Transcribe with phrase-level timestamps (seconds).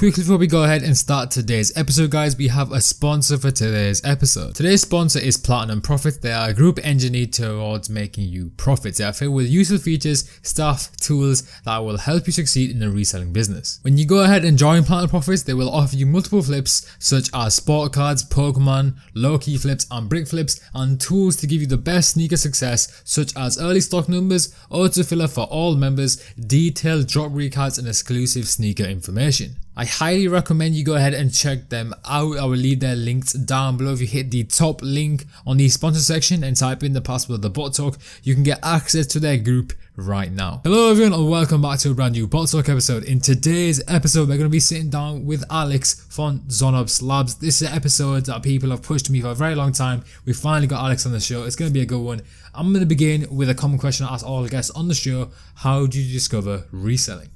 [0.00, 3.50] Quickly before we go ahead and start today's episode guys, we have a sponsor for
[3.50, 4.54] today's episode.
[4.54, 6.16] Today's sponsor is Platinum Profits.
[6.16, 8.96] They are a group engineered towards making you profits.
[8.96, 12.90] They are filled with useful features, stuff, tools that will help you succeed in the
[12.90, 13.78] reselling business.
[13.82, 17.28] When you go ahead and join Platinum Profits, they will offer you multiple flips such
[17.34, 21.66] as sport cards, Pokemon, low key flips and brick flips and tools to give you
[21.66, 27.06] the best sneaker success such as early stock numbers, auto filler for all members, detailed
[27.06, 29.56] drop recards and exclusive sneaker information.
[29.80, 32.36] I highly recommend you go ahead and check them out.
[32.36, 33.94] I will leave their links down below.
[33.94, 37.36] If you hit the top link on the sponsor section and type in the password
[37.36, 40.60] of the bot talk, you can get access to their group right now.
[40.64, 43.04] Hello everyone and welcome back to a brand new bot talk episode.
[43.04, 47.36] In today's episode, we're going to be sitting down with Alex from Zonos Labs.
[47.36, 50.04] This is an episode that people have pushed me for a very long time.
[50.26, 51.44] We finally got Alex on the show.
[51.44, 52.20] It's going to be a good one.
[52.54, 55.30] I'm going to begin with a common question I ask all guests on the show.
[55.54, 57.30] How do you discover reselling?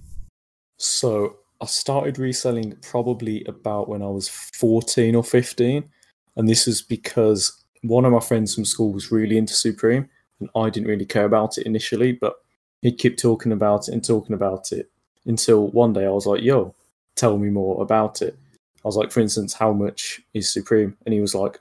[0.76, 5.88] So I started reselling probably about when I was 14 or 15.
[6.36, 10.06] And this was because one of my friends from school was really into Supreme
[10.40, 12.34] and I didn't really care about it initially, but
[12.82, 14.90] he'd keep talking about it and talking about it
[15.24, 16.74] until one day I was like, yo,
[17.16, 18.36] tell me more about it.
[18.84, 20.94] I was like, for instance, how much is Supreme?
[21.06, 21.60] And he was like,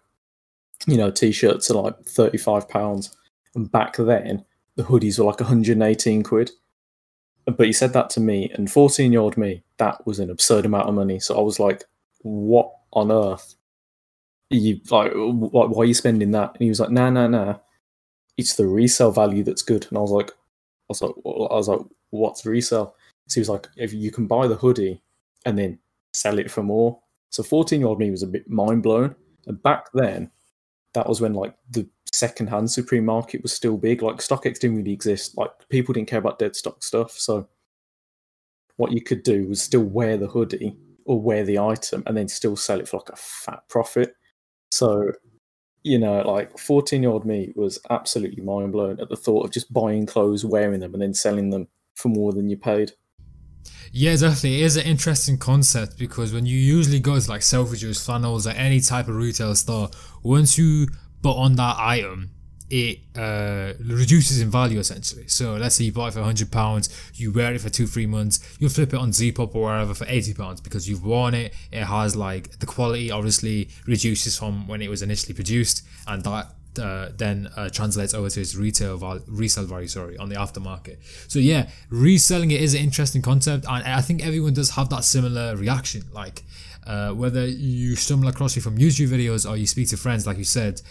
[0.85, 3.15] you know, t shirts are like £35.
[3.55, 4.43] And back then,
[4.75, 6.51] the hoodies were like 118 quid
[7.45, 10.65] but he said that to me, and 14 year old me, that was an absurd
[10.65, 11.19] amount of money.
[11.19, 11.83] So I was like,
[12.19, 13.55] what on earth?
[14.49, 16.51] You like, why, why are you spending that?
[16.51, 17.57] And he was like, nah, nah, nah.
[18.37, 19.85] It's the resale value that's good.
[19.89, 22.95] And I was like, I was like, I was like, what's resale?
[23.27, 25.01] So he was like, if you can buy the hoodie
[25.45, 25.79] and then
[26.13, 26.99] sell it for more.
[27.29, 29.15] So 14 year old me was a bit mind blown.
[29.47, 30.31] And back then,
[30.93, 34.01] that was when like the second-hand Supreme market was still big.
[34.01, 35.37] Like StockX didn't really exist.
[35.37, 37.11] Like people didn't care about dead stock stuff.
[37.11, 37.49] So
[38.77, 42.27] what you could do was still wear the hoodie or wear the item and then
[42.27, 44.15] still sell it for like a fat profit.
[44.71, 45.11] So
[45.83, 49.51] you know, like 14 year old me was absolutely mind blown at the thought of
[49.51, 52.93] just buying clothes, wearing them, and then selling them for more than you paid.
[53.91, 54.61] Yeah, definitely.
[54.61, 58.51] It is an interesting concept because when you usually go to like Selfridges, flannels, or
[58.51, 59.89] any type of retail store,
[60.23, 60.87] once you
[61.23, 62.29] but on that item
[62.69, 65.27] it uh, reduces in value essentially.
[65.27, 68.07] So let's say you buy it for hundred pounds, you wear it for two three
[68.07, 71.53] months, you flip it on Depop or wherever for eighty pounds because you've worn it.
[71.71, 76.47] It has like the quality obviously reduces from when it was initially produced, and that
[76.81, 79.87] uh, then uh, translates over to its retail val- resale value.
[79.87, 80.97] Sorry, on the aftermarket.
[81.27, 85.03] So yeah, reselling it is an interesting concept, and I think everyone does have that
[85.03, 86.05] similar reaction.
[86.11, 86.41] Like
[86.87, 90.39] uh, whether you stumble across it from YouTube videos or you speak to friends, like
[90.39, 90.81] you said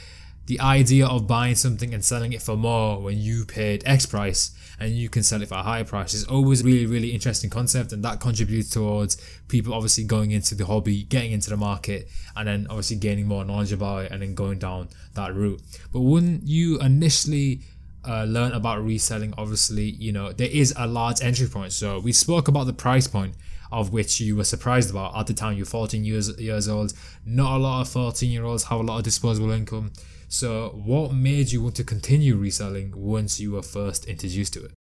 [0.46, 4.50] the idea of buying something and selling it for more when you paid X price
[4.80, 7.92] and you can sell it for a higher price is always really, really interesting concept
[7.92, 9.16] and that contributes towards
[9.48, 13.44] people obviously going into the hobby, getting into the market and then obviously gaining more
[13.44, 15.60] knowledge about it and then going down that route.
[15.92, 17.60] But when you initially
[18.04, 21.72] uh, learn about reselling, obviously, you know, there is a large entry point.
[21.72, 23.34] So we spoke about the price point
[23.70, 26.92] of which you were surprised about at the time you're 14 years years old.
[27.24, 29.92] Not a lot of 14 year olds have a lot of disposable income.
[30.32, 34.72] So, what made you want to continue reselling once you were first introduced to it?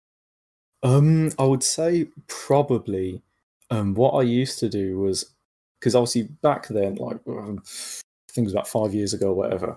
[0.84, 3.22] Um, I would say probably.
[3.68, 5.34] Um, what I used to do was
[5.80, 9.34] because obviously back then, like um, I think it was about five years ago, or
[9.34, 9.76] whatever.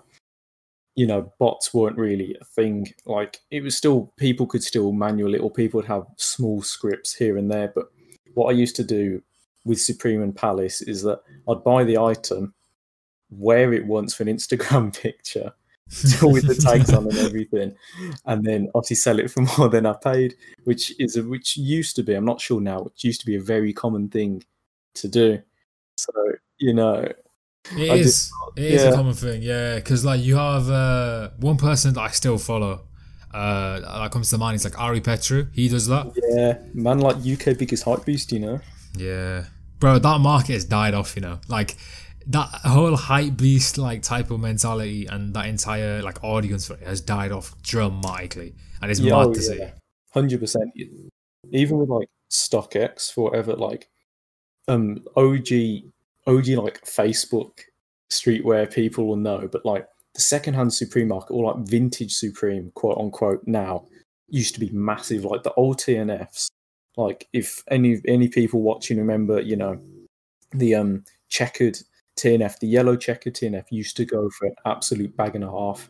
[0.96, 2.94] You know, bots weren't really a thing.
[3.08, 7.36] Like it was still people could still manually, or people would have small scripts here
[7.36, 7.72] and there.
[7.74, 7.86] But
[8.36, 9.24] what I used to do
[9.66, 12.54] with Supreme and Palace is that I'd buy the item,
[13.32, 15.52] wear it once for an Instagram picture,
[16.22, 17.76] with the tags on and everything,
[18.26, 21.96] and then obviously sell it for more than I paid, which is a, which used
[21.98, 24.44] to be I'm not sure now, which used to be a very common thing
[24.96, 25.42] to do.
[25.98, 26.12] So
[26.58, 27.08] you know,
[27.72, 28.32] it I is.
[28.56, 28.90] Did, it is yeah.
[28.90, 29.76] a common thing, yeah.
[29.76, 32.82] Because like you have uh, one person that I still follow.
[33.34, 34.56] Uh, that comes to mind.
[34.56, 35.48] It's like Ari Petru.
[35.54, 36.12] He does that.
[36.16, 38.60] Yeah, man, like UK biggest hype beast, you know.
[38.96, 39.46] Yeah,
[39.80, 41.16] bro, that market has died off.
[41.16, 41.78] You know, like
[42.28, 46.84] that whole hype beast like type of mentality and that entire like audience for it
[46.84, 49.68] has died off dramatically, and it's yeah, mad oh, to yeah.
[49.68, 49.74] see.
[50.14, 50.72] Hundred percent.
[51.52, 53.90] Even with like StockX for whatever, like
[54.68, 55.50] um OG
[56.28, 57.60] OG like Facebook
[58.12, 62.98] streetwear people will know, but like the secondhand Supreme market or like vintage Supreme, quote
[62.98, 63.86] unquote, now
[64.30, 65.26] used to be massive.
[65.26, 66.48] Like the old TNFs.
[66.96, 69.82] Like if any any people watching remember, you know,
[70.52, 71.80] the um checkered
[72.18, 74.10] TNF, the yellow checker TNF used to mm.
[74.10, 75.90] go for an absolute bag and a half,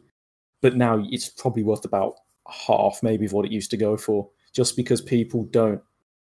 [0.62, 2.16] but now it's probably worth about
[2.48, 5.82] half, maybe, of what it used to go for, just because people don't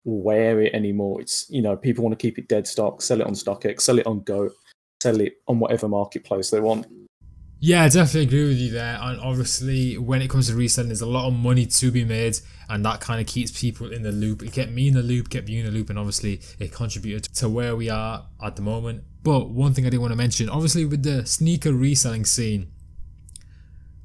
[0.04, 1.22] wear it anymore.
[1.22, 4.00] It's you know people want to keep it dead stock, sell it on StockX, sell
[4.00, 4.50] it on Go,
[5.02, 6.86] sell it on whatever marketplace they want.
[7.60, 8.98] Yeah, I definitely agree with you there.
[9.02, 12.38] And obviously, when it comes to reselling, there's a lot of money to be made,
[12.70, 14.44] and that kind of keeps people in the loop.
[14.44, 17.24] It kept me in the loop, kept you in the loop, and obviously, it contributed
[17.36, 19.04] to where we are at the moment.
[19.24, 22.72] But one thing I did want to mention, obviously, with the sneaker reselling scene,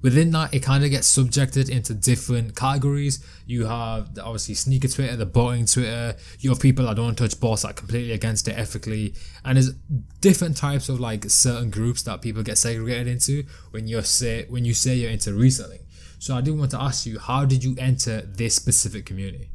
[0.03, 3.25] within that it kind of gets subjected into different categories.
[3.47, 6.17] You have obviously sneaker twitter the botting twitter.
[6.39, 9.15] You have people that don't touch bots that are completely against it ethically.
[9.45, 9.73] And there's
[10.21, 14.65] different types of like certain groups that people get segregated into when you say when
[14.65, 15.81] you say you're into reselling.
[16.19, 19.51] So i do want to ask you how did you enter this specific community?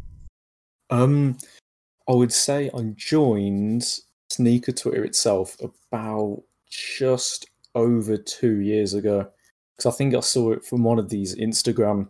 [0.90, 1.38] Um
[2.08, 3.84] i would say i joined
[4.30, 9.28] sneaker twitter itself about just over two years ago
[9.78, 12.10] because I think I saw it from one of these Instagram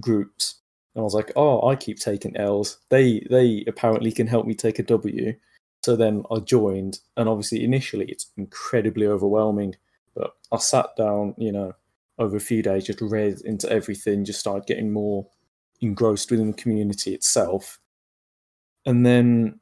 [0.00, 0.60] groups,
[0.94, 2.78] and I was like, "Oh, I keep taking L's.
[2.90, 5.34] They they apparently can help me take a W."
[5.84, 9.76] So then I joined, and obviously initially it's incredibly overwhelming,
[10.14, 11.74] but I sat down, you know,
[12.18, 15.26] over a few days, just read into everything, just started getting more
[15.80, 17.80] engrossed within the community itself,
[18.86, 19.60] and then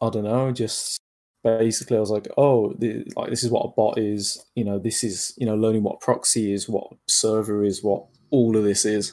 [0.00, 1.00] I don't know, just
[1.44, 4.44] basically I was like, oh, the, like this is what a bot is.
[4.56, 8.56] You know, this is you know learning what proxy is, what server is, what all
[8.56, 9.12] of this is.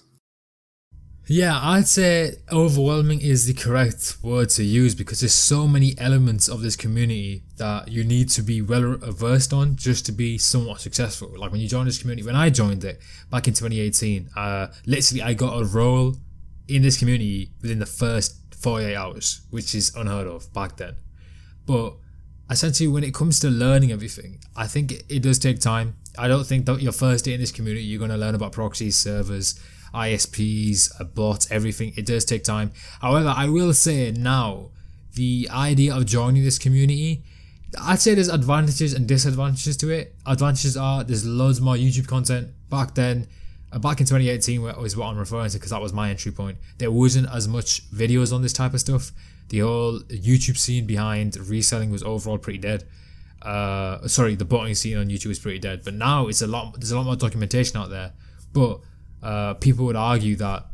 [1.27, 6.49] Yeah, I'd say overwhelming is the correct word to use because there's so many elements
[6.49, 10.81] of this community that you need to be well versed on just to be somewhat
[10.81, 11.31] successful.
[11.37, 12.99] Like when you join this community, when I joined it
[13.29, 16.15] back in 2018, uh, literally I got a role
[16.67, 20.95] in this community within the first 48 hours, which is unheard of back then.
[21.65, 21.93] But
[22.51, 25.95] essentially when it comes to learning everything, I think it, does take time.
[26.17, 28.51] I don't think that your first day in this community you're going to learn about
[28.51, 29.59] proxies, servers,
[29.93, 31.93] ISPs, bots, everything.
[31.95, 32.71] It does take time.
[33.01, 34.69] However, I will say now,
[35.13, 37.23] the idea of joining this community,
[37.81, 40.15] I'd say there's advantages and disadvantages to it.
[40.25, 42.49] Advantages are there's loads more YouTube content.
[42.69, 43.27] Back then,
[43.71, 46.57] uh, back in 2018 was what I'm referring to because that was my entry point.
[46.77, 49.11] There wasn't as much videos on this type of stuff
[49.51, 52.85] the whole YouTube scene behind reselling was overall pretty dead.
[53.41, 55.81] Uh, sorry, the botting scene on YouTube is pretty dead.
[55.83, 56.75] But now it's a lot.
[56.75, 58.13] There's a lot more documentation out there.
[58.53, 58.79] But
[59.21, 60.67] uh, people would argue that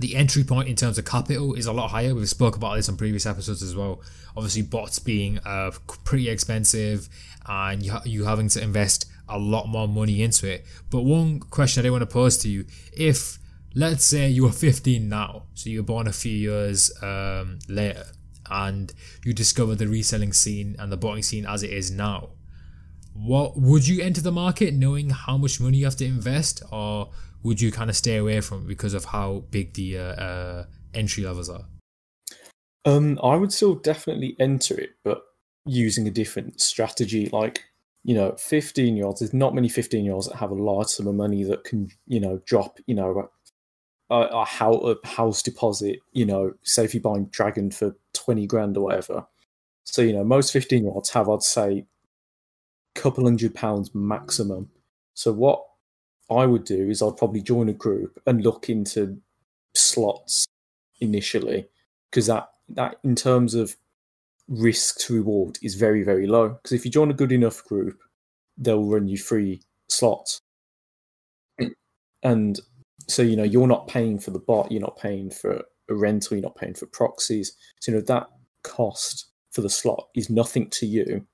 [0.00, 2.12] the entry point in terms of capital is a lot higher.
[2.12, 4.02] We've spoke about this on previous episodes as well.
[4.36, 5.70] Obviously, bots being uh,
[6.02, 7.08] pretty expensive,
[7.46, 10.66] and you you having to invest a lot more money into it.
[10.90, 13.38] But one question I did want to pose to you: if
[13.74, 18.04] let's say you are 15 now, so you were born a few years um, later,
[18.50, 18.92] and
[19.24, 22.30] you discover the reselling scene and the botting scene as it is now.
[23.12, 27.10] What would you enter the market knowing how much money you have to invest, or
[27.42, 30.64] would you kind of stay away from it because of how big the uh, uh,
[30.94, 31.64] entry levels are?
[32.84, 35.22] Um, I would still definitely enter it, but
[35.66, 37.28] using a different strategy.
[37.30, 37.64] Like,
[38.04, 40.88] you know, 15 year olds, there's not many 15 year olds that have a large
[40.88, 43.28] sum of money that can, you know, drop, you know,
[44.10, 44.44] a,
[45.04, 49.26] house deposit, you know, say if you're buying Dragon for 20 grand or whatever.
[49.84, 51.86] So, you know, most 15 year olds have, I'd say,
[52.96, 54.70] a couple hundred pounds maximum.
[55.14, 55.64] So, what
[56.30, 59.20] I would do is I'd probably join a group and look into
[59.74, 60.46] slots
[61.00, 61.68] initially,
[62.10, 63.76] because that, that in terms of
[64.48, 66.50] risk to reward is very, very low.
[66.50, 68.00] Because if you join a good enough group,
[68.58, 70.40] they'll run you free slots.
[72.22, 72.60] And
[73.10, 76.36] so you know you're not paying for the bot you're not paying for a rental
[76.36, 77.56] you're not paying for proxies.
[77.80, 78.28] So you know that
[78.62, 81.26] cost for the slot is nothing to you.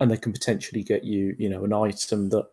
[0.00, 2.46] And they can potentially get you you know an item that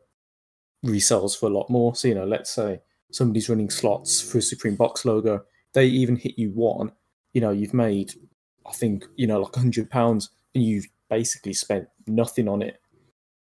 [0.85, 1.95] resells for a lot more.
[1.95, 6.15] So you know let's say somebody's running slots for a supreme box logo they even
[6.15, 6.91] hit you one
[7.33, 8.13] you know you've made
[8.65, 12.81] i think you know like 100 pounds and you've basically spent nothing on it.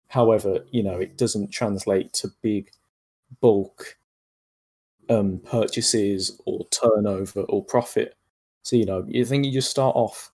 [0.09, 2.71] However you know it doesn't translate to big
[3.41, 3.97] bulk
[5.09, 8.15] um, purchases or turnover or profit.
[8.63, 10.33] So you know, you think you just start off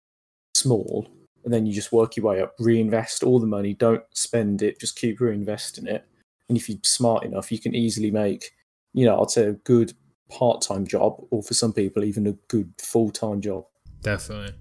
[0.55, 1.09] small
[1.45, 4.79] and then you just work your way up, reinvest all the money, don't spend it,
[4.79, 6.05] just keep reinvesting it.
[6.49, 8.51] And if you're smart enough, you can easily make,
[8.93, 9.95] you know, I'd say a good
[10.31, 13.65] part-time job, or for some people, even a good full-time job.
[14.03, 14.55] Definitely,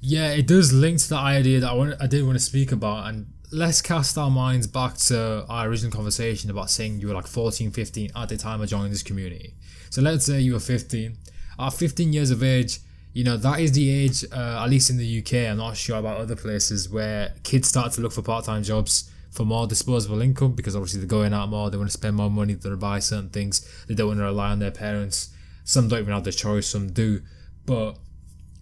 [0.00, 0.30] yeah.
[0.32, 3.08] It does link to the idea that I want, I did want to speak about,
[3.08, 7.26] and let's cast our minds back to our original conversation about saying you were like
[7.26, 9.54] 14, 15 at the time of joining this community.
[9.90, 11.18] So let's say you were 15.
[11.58, 12.80] At 15 years of age,
[13.12, 15.98] you know, that is the age, uh, at least in the UK, I'm not sure
[15.98, 20.22] about other places, where kids start to look for part time jobs for more disposable
[20.22, 23.00] income because obviously they're going out more, they want to spend more money to buy
[23.00, 25.28] certain things, they don't want to rely on their parents.
[25.64, 27.20] Some don't even have the choice, some do.
[27.66, 27.98] But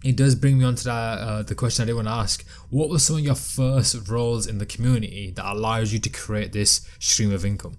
[0.03, 2.45] it does bring me on to that, uh, the question I did want to ask.
[2.69, 6.53] What were some of your first roles in the community that allows you to create
[6.53, 7.77] this stream of income?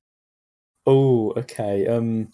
[0.87, 1.87] Oh, okay.
[1.87, 2.29] Um,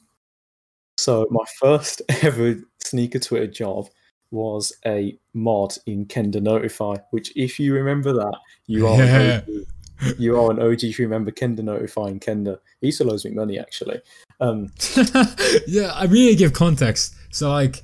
[0.98, 3.88] so my first ever sneaker Twitter job
[4.30, 9.40] was a mod in Kenda Notify, which, if you remember that, you are Yeah.
[9.46, 9.66] an
[10.02, 12.58] OG, you are an OG if you remember Kenda Notify and Kenda.
[12.80, 14.00] He still owes me money, actually.
[14.40, 14.70] Um,
[15.66, 17.14] yeah, I really give context.
[17.30, 17.82] So, like,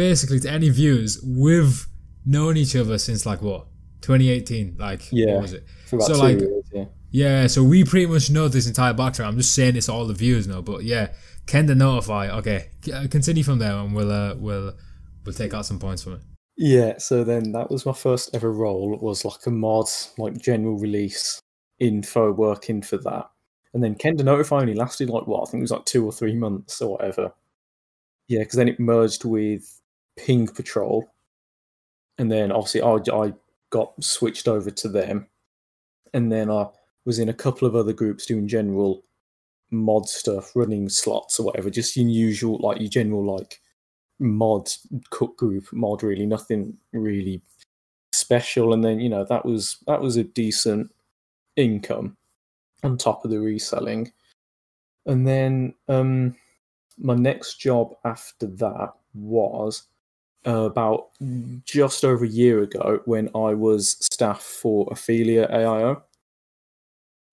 [0.00, 1.86] basically, to any viewers, we've
[2.24, 3.66] known each other since like what
[4.00, 4.76] 2018.
[4.78, 5.34] Like, Yeah.
[5.34, 5.64] what was it?
[5.86, 6.84] So, like, years, yeah.
[7.10, 9.32] Yeah, so we pretty much know this entire background.
[9.32, 11.08] I'm just saying this to all the viewers now, but yeah,
[11.46, 12.30] Kenda notify.
[12.38, 14.72] Okay, uh, continue from there, and we'll uh, we'll
[15.24, 16.20] we'll take out some points from it.
[16.56, 18.96] Yeah, so then that was my first ever role.
[19.00, 19.86] Was like a mod,
[20.18, 21.40] like general release
[21.80, 23.28] info working for that.
[23.74, 26.12] And then Kenda Notify only lasted like what I think it was like two or
[26.12, 27.32] three months or whatever.
[28.28, 29.79] Yeah, because then it merged with
[30.24, 31.10] Ping Patrol,
[32.18, 33.32] and then obviously I I
[33.70, 35.26] got switched over to them,
[36.12, 36.66] and then I
[37.04, 39.02] was in a couple of other groups doing general
[39.70, 43.60] mod stuff, running slots or whatever, just your usual like your general like
[44.18, 44.68] mod
[45.10, 46.26] cook group mod really.
[46.26, 47.40] Nothing really
[48.12, 48.74] special.
[48.74, 50.92] And then you know that was that was a decent
[51.56, 52.16] income
[52.82, 54.12] on top of the reselling.
[55.06, 56.34] And then um
[56.98, 59.84] my next job after that was
[60.46, 61.08] uh, about
[61.64, 66.02] just over a year ago when I was staff for Ophelia AIO,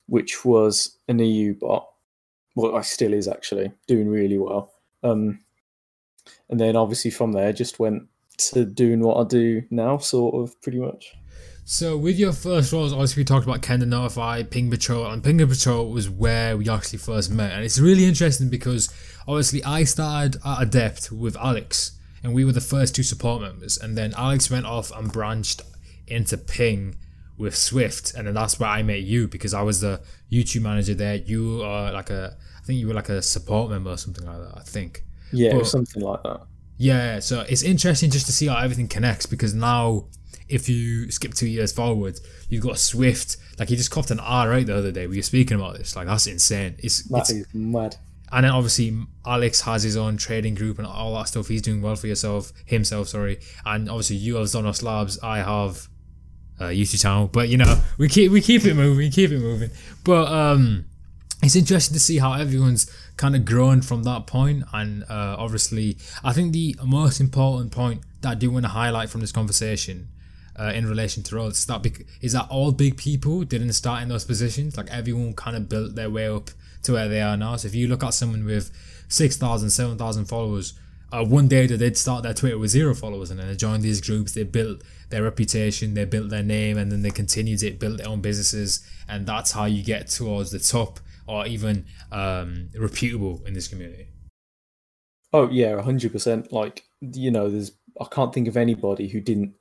[0.08, 1.88] which was an EU bot.
[2.56, 4.74] Well, I still is actually doing really well.
[5.04, 5.40] Um,
[6.50, 8.04] and then obviously from there just went
[8.38, 11.16] to doing what I do now, sort of pretty much.
[11.70, 15.46] So with your first roles, obviously we talked about Kenda Notify, Ping Patrol, and Ping
[15.46, 17.52] Patrol was where we actually first met.
[17.52, 18.90] And it's really interesting because
[19.28, 21.97] obviously I started at Adept with Alex,
[22.27, 23.77] and we were the first two support members.
[23.77, 25.62] And then Alex went off and branched
[26.07, 26.98] into Ping
[27.38, 30.93] with Swift, and then that's where I met you because I was the YouTube manager
[30.93, 31.15] there.
[31.15, 34.39] You are like a, I think you were like a support member or something like
[34.39, 34.57] that.
[34.57, 35.03] I think.
[35.31, 36.41] Yeah, But- something like that.
[36.79, 40.05] Yeah, so it's interesting just to see how everything connects because now,
[40.50, 42.19] if you skip two years forward,
[42.50, 43.38] you've got Swift.
[43.57, 45.07] Like he just copped an R right the other day.
[45.07, 45.96] We were speaking about this.
[45.96, 46.75] Like that's insane.
[46.79, 47.96] It's, That it's mad.
[48.31, 51.48] And then obviously Alex has his own trading group and all that stuff.
[51.48, 53.10] He's doing well for yourself, himself.
[53.10, 55.19] Sorry, and obviously you have Zonos Labs.
[55.24, 55.88] I have
[56.60, 59.39] a YouTube channel, but you know we keep we keep it moving, we keep it
[59.39, 59.72] moving.
[60.03, 60.86] But um,
[61.43, 65.98] it's interesting to see how everyone's kind of grown from that point and uh, obviously
[66.24, 70.07] i think the most important point that i do want to highlight from this conversation
[70.60, 71.86] uh, in relation to roles is that,
[72.22, 75.96] is that all big people didn't start in those positions like everyone kind of built
[75.96, 76.50] their way up
[76.88, 78.72] to where they are now so if you look at someone with
[79.10, 80.74] 6000 7000 followers
[81.12, 83.84] uh, one day they did start their twitter with zero followers and then they joined
[83.84, 87.79] these groups they built their reputation they built their name and then they continued it
[87.79, 92.70] built their own businesses and that's how you get towards the top or even um,
[92.77, 94.08] reputable in this community.
[95.34, 96.51] Oh yeah, hundred percent.
[96.51, 99.53] Like you know, there's I can't think of anybody who didn't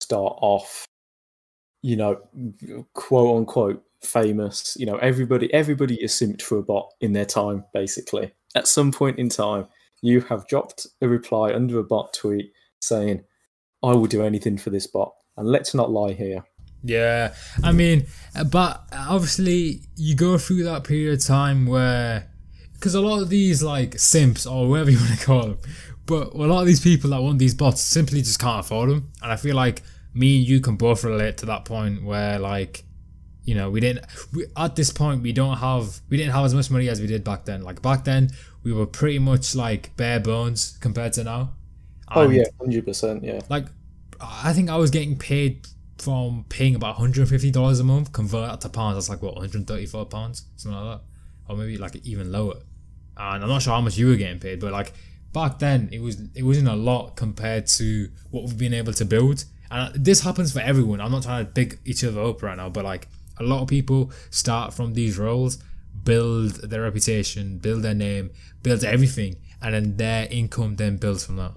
[0.00, 0.84] start off,
[1.80, 2.20] you know,
[2.92, 4.76] quote unquote famous.
[4.78, 8.32] You know, everybody everybody is simped for a bot in their time, basically.
[8.54, 9.66] At some point in time,
[10.02, 13.24] you have dropped a reply under a bot tweet saying,
[13.82, 16.44] "I will do anything for this bot," and let's not lie here.
[16.84, 22.28] Yeah, I mean, uh, but obviously you go through that period of time where,
[22.74, 25.58] because a lot of these like simps or whatever you want to call them,
[26.06, 29.12] but a lot of these people that want these bots simply just can't afford them,
[29.22, 29.82] and I feel like
[30.14, 32.84] me and you can both relate to that point where like,
[33.44, 36.54] you know, we didn't we, at this point we don't have we didn't have as
[36.54, 37.62] much money as we did back then.
[37.62, 38.30] Like back then
[38.62, 41.52] we were pretty much like bare bones compared to now.
[42.14, 43.24] Oh yeah, hundred percent.
[43.24, 43.40] Yeah.
[43.48, 43.66] like
[44.20, 45.66] I think I was getting paid
[45.98, 48.12] from paying about hundred and fifty dollars a month.
[48.12, 51.04] Convert that to pounds, that's like what one hundred thirty four pounds, something like that,
[51.48, 52.56] or maybe like even lower.
[53.16, 54.92] And I'm not sure how much you were getting paid, but like
[55.32, 59.04] back then it was it wasn't a lot compared to what we've been able to
[59.04, 59.44] build.
[59.70, 61.00] And this happens for everyone.
[61.00, 63.08] I'm not trying to big each other up right now, but like
[63.38, 65.58] a lot of people start from these roles,
[66.04, 68.30] build their reputation, build their name,
[68.62, 71.52] build everything, and then their income then builds from that.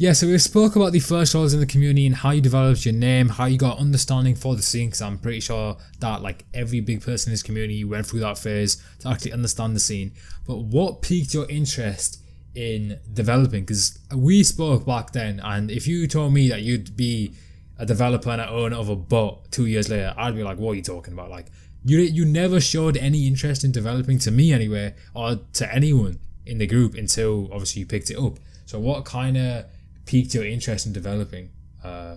[0.00, 2.86] Yeah, so we spoke about the first roles in the community and how you developed
[2.86, 4.88] your name, how you got understanding for the scene.
[4.88, 8.38] Because I'm pretty sure that like every big person in this community went through that
[8.38, 10.12] phase to actually understand the scene.
[10.46, 12.22] But what piqued your interest
[12.54, 13.64] in developing?
[13.64, 17.34] Because we spoke back then, and if you told me that you'd be
[17.80, 20.72] a developer and an owner of a bot two years later, I'd be like, "What
[20.72, 21.46] are you talking about?" Like
[21.84, 26.58] you you never showed any interest in developing to me anyway, or to anyone in
[26.58, 28.38] the group until obviously you picked it up.
[28.66, 29.64] So what kind of
[30.04, 31.50] piqued your interest in developing?
[31.82, 32.16] Uh,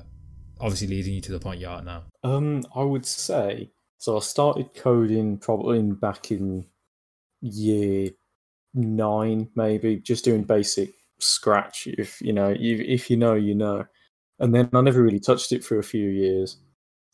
[0.60, 2.04] obviously, leading you to the point you're at now.
[2.24, 4.18] Um, I would say so.
[4.18, 6.66] I started coding probably back in
[7.40, 8.10] year
[8.74, 11.88] nine, maybe just doing basic Scratch.
[11.88, 13.86] If you know, if, if you know, you know.
[14.44, 16.58] And then I never really touched it for a few years,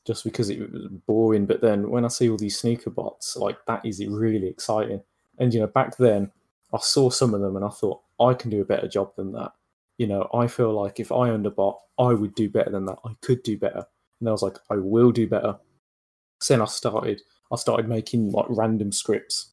[0.06, 1.46] just because it was boring.
[1.46, 5.04] But then when I see all these sneaker bots, like that is really exciting.
[5.38, 6.32] And you know, back then
[6.74, 9.32] I saw some of them and I thought I can do a better job than
[9.34, 9.52] that.
[10.00, 12.86] You know, I feel like if I owned a bot, I would do better than
[12.86, 12.98] that.
[13.06, 13.86] I could do better.
[14.20, 15.56] And I was like, I will do better.
[16.42, 17.22] So then I started.
[17.52, 19.52] I started making like random scripts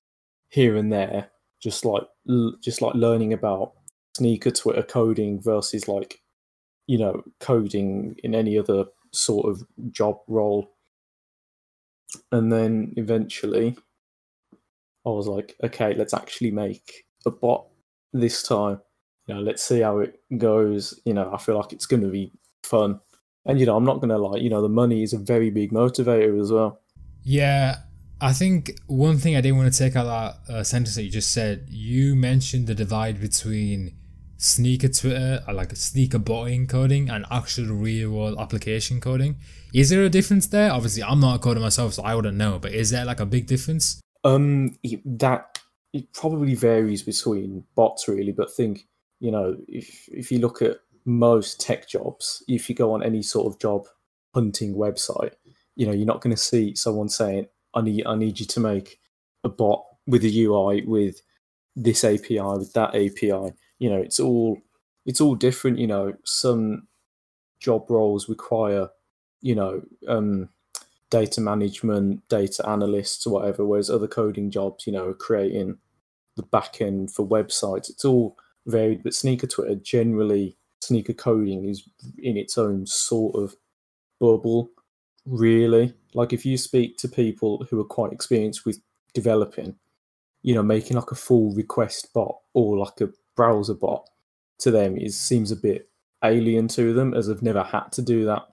[0.49, 1.29] here and there,
[1.61, 2.05] just like
[2.63, 3.73] just like learning about
[4.17, 6.23] sneaker Twitter coding versus like
[6.87, 10.73] you know coding in any other sort of job role.
[12.31, 13.77] And then eventually,
[15.05, 17.67] I was like, okay, let's actually make a bot
[18.13, 18.81] this time.
[19.27, 20.99] You know, let's see how it goes.
[21.05, 23.01] You know, I feel like it's going to be fun.
[23.45, 25.51] And, you know, I'm not going to lie, you know, the money is a very
[25.51, 26.81] big motivator as well.
[27.23, 27.77] Yeah.
[28.21, 30.05] I think one thing I didn't want to take out
[30.49, 33.95] that uh, sentence that you just said, you mentioned the divide between
[34.39, 39.37] sneaker Twitter, uh, like sneaker botting coding, and actual real world application coding.
[39.73, 40.71] Is there a difference there?
[40.73, 42.59] Obviously, I'm not a coder myself, so I wouldn't know.
[42.59, 44.01] But is there like a big difference?
[44.25, 45.59] Um, that
[45.93, 48.87] it probably varies between bots really, but think
[49.21, 53.23] you know if if you look at most tech jobs, if you go on any
[53.23, 53.87] sort of job
[54.35, 55.35] hunting website,
[55.75, 58.61] you know you're not going to see someone saying, "I need I need you to
[58.61, 58.99] make
[59.45, 61.23] a bot with a UI with
[61.75, 64.59] this API with that API." You know, it's all
[65.05, 65.79] it's all different.
[65.79, 66.87] You know, some
[67.59, 68.91] job roles require
[69.41, 70.49] you know um,
[71.11, 75.79] data management, data analysts, or whatever, whereas other coding jobs, you know, creating
[76.37, 77.89] the back end for websites.
[77.89, 83.57] It's all varied, but sneaker Twitter generally sneaker coding is in its own sort of
[84.21, 84.71] bubble,
[85.25, 85.95] really.
[86.15, 88.81] Like if you speak to people who are quite experienced with
[89.15, 89.77] developing,
[90.43, 94.09] you know, making like a full request bot or like a browser bot
[94.59, 95.89] to them is seems a bit
[96.25, 98.47] alien to them as they've never had to do that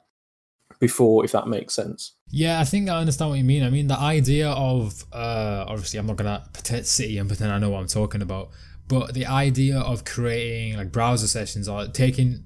[0.79, 2.15] before, if that makes sense.
[2.29, 3.63] Yeah, I think I understand what you mean.
[3.63, 7.57] I mean, the idea of uh, obviously, I'm not gonna pretend city and pretend I
[7.57, 8.49] know what I'm talking about,
[8.87, 12.43] but the idea of creating like browser sessions or taking,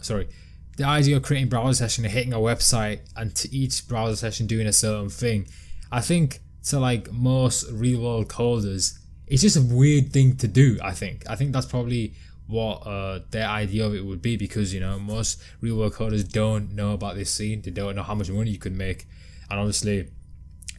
[0.00, 0.28] sorry,
[0.76, 4.46] the idea of creating browser session and hitting a website and to each browser session
[4.46, 5.46] doing a certain thing,
[5.92, 8.98] I think to like most real world coders,
[9.30, 10.78] it's just a weird thing to do.
[10.82, 11.24] I think.
[11.30, 12.14] I think that's probably
[12.50, 16.28] what uh, their idea of it would be because you know most real world coders
[16.28, 19.06] don't know about this scene they don't know how much money you could make
[19.48, 20.08] and obviously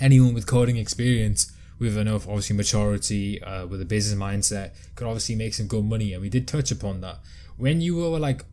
[0.01, 5.33] anyone with coding experience with enough obviously maturity uh, with a business mindset could obviously
[5.33, 7.19] make some good money and we did touch upon that
[7.55, 8.43] when you were like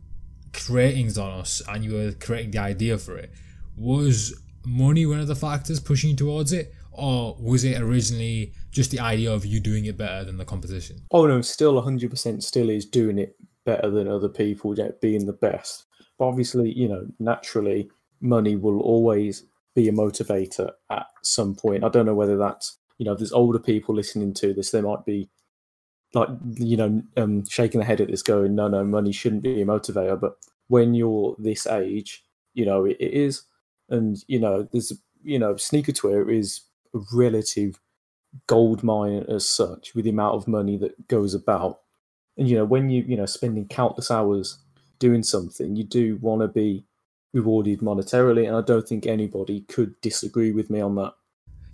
[0.53, 3.31] creating Zonos and you were creating the idea for it
[3.75, 4.33] was
[4.65, 8.99] money one of the factors pushing you towards it or was it originally just the
[8.99, 10.97] idea of you doing it better than the competition?
[11.11, 13.35] Oh no, still 100% still is doing it
[13.65, 15.85] better than other people, being the best.
[16.17, 17.89] But obviously, you know, naturally,
[18.21, 21.83] money will always be a motivator at some point.
[21.83, 24.81] I don't know whether that's, you know, if there's older people listening to this, they
[24.81, 25.29] might be
[26.13, 29.61] like, you know, um, shaking their head at this going, no, no, money shouldn't be
[29.61, 30.19] a motivator.
[30.19, 33.43] But when you're this age, you know, it, it is.
[33.89, 34.91] And, you know, there's,
[35.23, 36.61] you know, sneaker Twitter is
[36.95, 37.79] a relative
[38.47, 41.81] gold mine as such with the amount of money that goes about.
[42.37, 44.59] And you know, when you you know spending countless hours
[44.99, 46.85] doing something, you do want to be
[47.33, 51.13] rewarded monetarily, and I don't think anybody could disagree with me on that.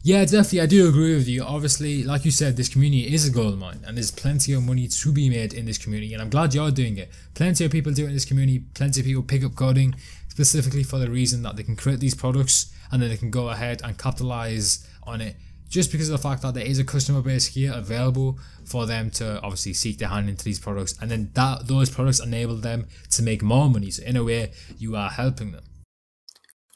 [0.03, 1.43] Yeah, definitely, I do agree with you.
[1.43, 4.87] Obviously, like you said, this community is a gold mine, and there's plenty of money
[4.87, 7.09] to be made in this community, and I'm glad you're doing it.
[7.33, 8.63] Plenty of people do it in this community.
[8.75, 9.95] Plenty of people pick up coding
[10.27, 13.49] specifically for the reason that they can create these products, and then they can go
[13.49, 15.35] ahead and capitalize on it
[15.69, 19.09] just because of the fact that there is a customer base here available for them
[19.09, 22.87] to obviously seek their hand into these products and then that those products enable them
[23.09, 23.89] to make more money.
[23.91, 25.63] So in a way you are helping them.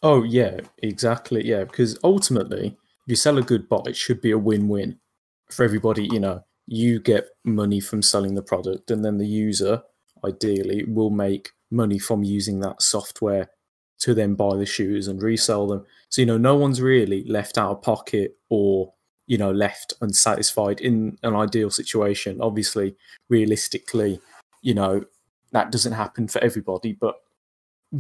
[0.02, 4.32] Oh yeah exactly yeah because ultimately if you sell a good bot it should be
[4.32, 5.00] a win-win
[5.52, 6.46] for everybody you know.
[6.72, 9.82] You get money from selling the product and then the user
[10.24, 13.50] ideally will make money from using that software
[14.00, 15.86] to then buy the shoes and resell them.
[16.10, 18.94] So, you know, no one's really left out of pocket or,
[19.28, 22.42] you know, left unsatisfied in an ideal situation.
[22.42, 22.96] Obviously,
[23.30, 24.20] realistically,
[24.62, 25.04] you know,
[25.52, 27.16] that doesn't happen for everybody, but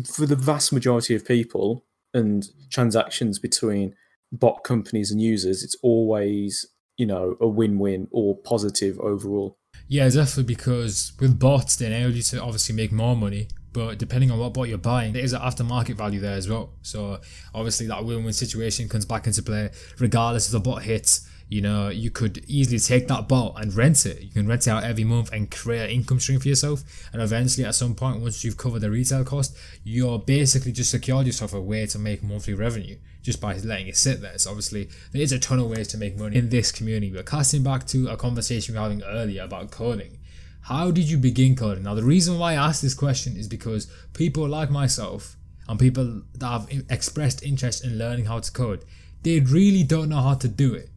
[0.06, 3.96] for the vast majority of people and transactions between
[4.32, 6.66] bot companies and users, it's always,
[6.98, 9.58] you know, a win win or positive overall.
[9.88, 14.32] Yeah, definitely because with bots, they enable you to obviously make more money but depending
[14.32, 16.72] on what bot you're buying, there is an aftermarket value there as well.
[16.82, 17.20] So
[17.54, 21.90] obviously that win-win situation comes back into play regardless if the bot hits you know,
[21.90, 24.22] you could easily take that bot and rent it.
[24.22, 26.84] You can rent it out every month and create an income stream for yourself.
[27.12, 31.26] And eventually, at some point, once you've covered the retail cost, you're basically just secured
[31.26, 34.38] yourself a way to make monthly revenue just by letting it sit there.
[34.38, 37.12] So obviously, there is a ton of ways to make money in this community.
[37.12, 40.19] But casting back to a conversation we were having earlier about coding,
[40.62, 41.84] how did you begin coding?
[41.84, 45.36] Now, the reason why I ask this question is because people like myself
[45.68, 48.86] and people that have expressed interest in learning how to code,
[49.24, 50.90] they really don't know how to do it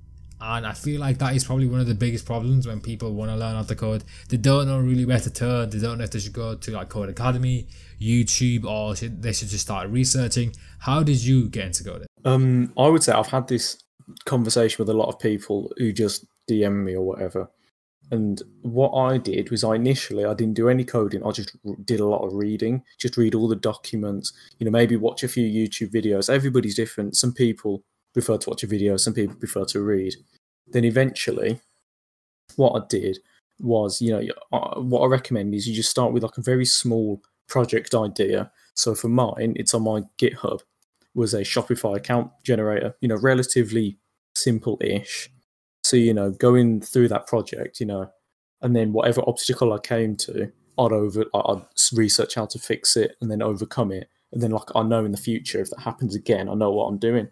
[0.45, 3.31] and I feel like that is probably one of the biggest problems when people want
[3.31, 4.03] to learn how to code.
[4.29, 5.71] They don't know really where to turn.
[5.71, 7.69] They don't know if they should go to like Codecademy,
[8.01, 10.53] YouTube, or should, they should just start researching.
[10.81, 12.09] How did you get into coding?
[12.25, 13.85] Um, I would say I've had this
[14.25, 17.49] conversation with a lot of people who just DM me or whatever.
[18.13, 21.25] And what I did was I initially I didn't do any coding.
[21.25, 24.35] I just did a lot of reading, just read all the documents.
[24.59, 26.29] You know, maybe watch a few YouTube videos.
[26.29, 27.17] Everybody's different.
[27.17, 30.15] Some people prefer to watch a video, some people prefer to read.
[30.69, 31.61] Then eventually,
[32.57, 33.19] what I did
[33.59, 34.23] was, you know,
[34.77, 38.53] what I recommend is you just start with like a very small project idea.
[38.75, 40.61] So for mine, it's on my GitHub,
[41.15, 43.97] was a Shopify account generator, you know, relatively
[44.35, 45.31] simple-ish.
[45.85, 48.11] So, you know, going through that project, you know,
[48.61, 53.17] and then whatever obstacle I came to, I'd over I'd research how to fix it
[53.21, 54.09] and then overcome it.
[54.33, 56.87] And then like I know in the future if that happens again, I know what
[56.87, 57.29] I'm doing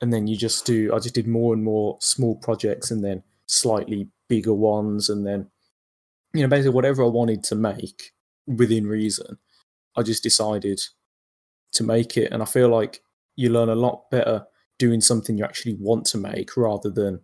[0.00, 3.22] and then you just do i just did more and more small projects and then
[3.46, 5.48] slightly bigger ones and then
[6.32, 8.12] you know basically whatever i wanted to make
[8.46, 9.38] within reason
[9.96, 10.80] i just decided
[11.72, 13.00] to make it and i feel like
[13.36, 14.44] you learn a lot better
[14.78, 17.20] doing something you actually want to make rather than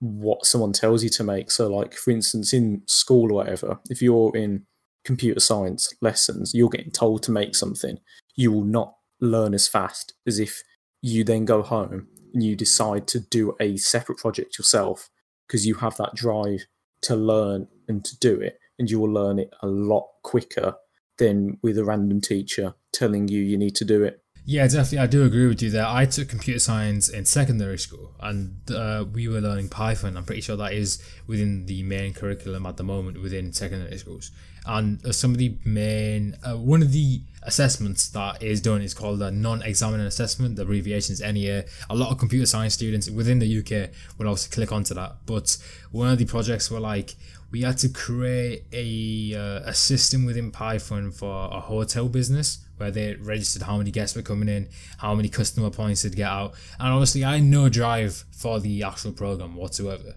[0.00, 1.50] what someone tells you to make.
[1.50, 4.66] So like for instance in school or whatever if you're in
[5.04, 7.98] computer science lessons you're getting told to make something.
[8.34, 10.62] You will not learn as fast as if
[11.02, 15.10] you then go home and you decide to do a separate project yourself
[15.46, 16.66] because you have that drive
[17.02, 20.74] to learn and to do it and you will learn it a lot quicker
[21.18, 24.98] than with a random teacher telling you you need to do it yeah, definitely.
[24.98, 25.86] I do agree with you there.
[25.86, 30.16] I took computer science in secondary school and uh, we were learning Python.
[30.16, 34.30] I'm pretty sure that is within the main curriculum at the moment within secondary schools.
[34.66, 38.92] And uh, some of the main, uh, one of the assessments that is done is
[38.92, 40.56] called a non examiner assessment.
[40.56, 41.64] The abbreviation is NEA.
[41.88, 45.16] A lot of computer science students within the UK will also click onto that.
[45.26, 45.56] But
[45.90, 47.14] one of the projects were like,
[47.50, 52.90] we had to create a, uh, a system within Python for a hotel business where
[52.90, 56.54] they registered how many guests were coming in, how many customer points they'd get out.
[56.78, 60.14] And honestly, I had no drive for the actual program whatsoever.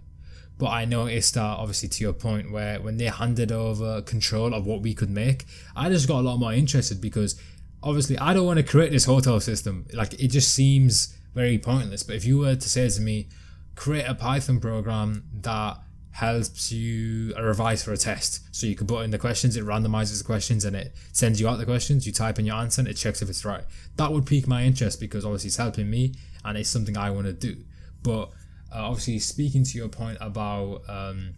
[0.58, 4.66] But I noticed that, obviously, to your point, where when they handed over control of
[4.66, 5.46] what we could make,
[5.76, 7.40] I just got a lot more interested because
[7.82, 9.86] obviously I don't want to create this hotel system.
[9.94, 12.04] Like, it just seems very pointless.
[12.04, 13.28] But if you were to say to me,
[13.76, 15.80] create a Python program that
[16.14, 18.42] helps you revise for a test.
[18.52, 21.50] So you can put in the questions, it randomizes the questions and it sends you
[21.50, 22.06] out the questions.
[22.06, 23.64] You type in your answer and it checks if it's right.
[23.98, 26.14] That would pique my interest because obviously it's helping me
[26.46, 27.64] and it's something I want to do.
[28.04, 28.30] But
[28.72, 31.34] uh, obviously, speaking to your point about um,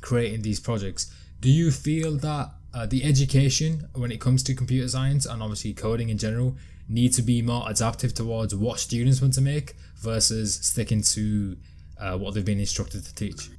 [0.00, 4.88] creating these projects, do you feel that uh, the education when it comes to computer
[4.88, 6.56] science and obviously coding in general
[6.88, 11.56] need to be more adaptive towards what students want to make versus sticking to
[11.98, 13.50] uh, what they've been instructed to teach?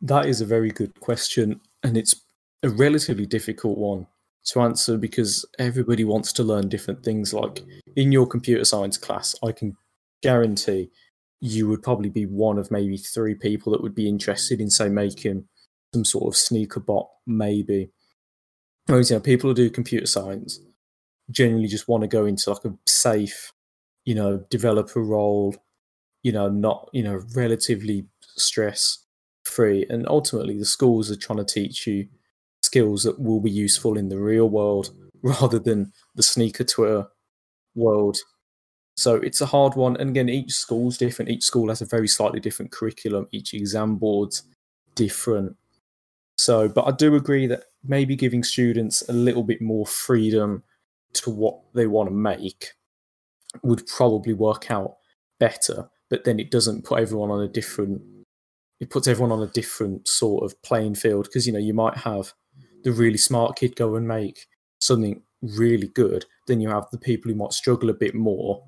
[0.00, 2.14] That is a very good question, and it's
[2.62, 4.06] a relatively difficult one
[4.44, 7.34] to answer because everybody wants to learn different things.
[7.34, 7.62] Like
[7.96, 9.76] in your computer science class, I can
[10.22, 10.90] guarantee
[11.40, 14.88] you would probably be one of maybe three people that would be interested in, say,
[14.88, 15.46] making
[15.94, 17.90] some sort of sneaker bot, maybe.
[18.88, 20.60] You know, people who do computer science
[21.30, 23.52] generally just want to go into like a safe,
[24.04, 25.54] you know, developer role,
[26.22, 28.06] you know, not, you know, relatively
[28.36, 29.04] stress
[29.48, 29.86] free.
[29.88, 32.08] And ultimately, the schools are trying to teach you
[32.62, 34.90] skills that will be useful in the real world
[35.22, 37.06] rather than the sneaker Twitter
[37.74, 38.18] world.
[38.96, 39.96] So it's a hard one.
[39.96, 41.30] And again, each school's different.
[41.30, 43.28] Each school has a very slightly different curriculum.
[43.30, 44.42] Each exam board's
[44.94, 45.56] different.
[46.36, 50.62] So, but I do agree that maybe giving students a little bit more freedom
[51.14, 52.72] to what they want to make
[53.62, 54.96] would probably work out
[55.38, 55.88] better.
[56.10, 58.02] But then it doesn't put everyone on a different
[58.80, 61.96] it puts everyone on a different sort of playing field because you know you might
[61.96, 62.32] have
[62.84, 64.46] the really smart kid go and make
[64.80, 68.64] something really good then you have the people who might struggle a bit more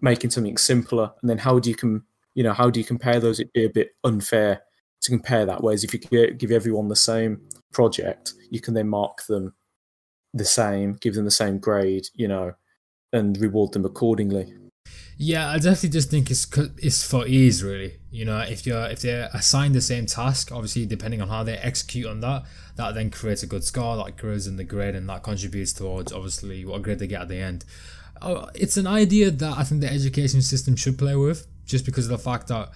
[0.00, 3.20] making something simpler and then how do you com- you know how do you compare
[3.20, 4.62] those it'd be a bit unfair
[5.00, 6.00] to compare that whereas if you
[6.32, 7.40] give everyone the same
[7.72, 9.54] project you can then mark them
[10.32, 12.52] the same, give them the same grade, you know,
[13.12, 14.54] and reward them accordingly.
[15.22, 16.46] Yeah, I definitely just think it's
[16.78, 17.98] it's for ease, really.
[18.10, 21.58] You know, if you're if they're assigned the same task, obviously depending on how they
[21.58, 22.44] execute on that,
[22.76, 26.10] that then creates a good score that grows in the grade, and that contributes towards
[26.10, 27.66] obviously what grade they get at the end.
[28.22, 32.06] Uh, it's an idea that I think the education system should play with, just because
[32.06, 32.70] of the fact that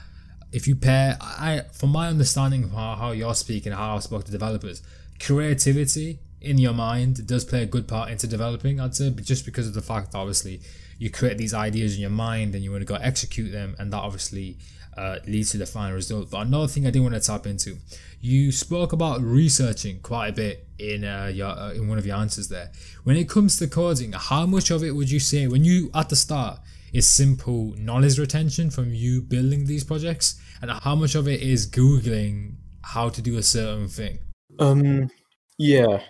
[0.53, 4.25] if you pair, I from my understanding of how, how you're speaking, how I spoke
[4.25, 4.83] to developers,
[5.19, 8.81] creativity in your mind does play a good part into developing.
[8.81, 10.61] I'd say, just because of the fact obviously
[10.99, 13.93] you create these ideas in your mind and you want to go execute them, and
[13.93, 14.59] that obviously
[14.97, 16.31] uh, leads to the final result.
[16.31, 17.79] But another thing I did want to tap into,
[18.21, 22.17] you spoke about researching quite a bit in uh, your uh, in one of your
[22.17, 22.71] answers there.
[23.05, 26.09] When it comes to coding, how much of it would you say when you at
[26.09, 26.61] the start
[26.93, 31.69] is simple knowledge retention from you building these projects, and how much of it is
[31.69, 34.19] googling how to do a certain thing?
[34.59, 35.11] Um,
[35.59, 36.03] yeah.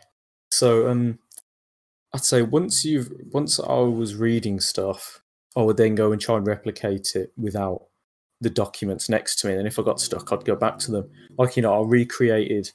[0.51, 1.19] So um,
[2.15, 5.21] I'd say once you've once I was reading stuff,
[5.57, 7.87] I would then go and try and replicate it without
[8.41, 9.55] the documents next to me.
[9.55, 11.11] And if I got stuck, I'd go back to them.
[11.37, 12.71] Like you know, I recreated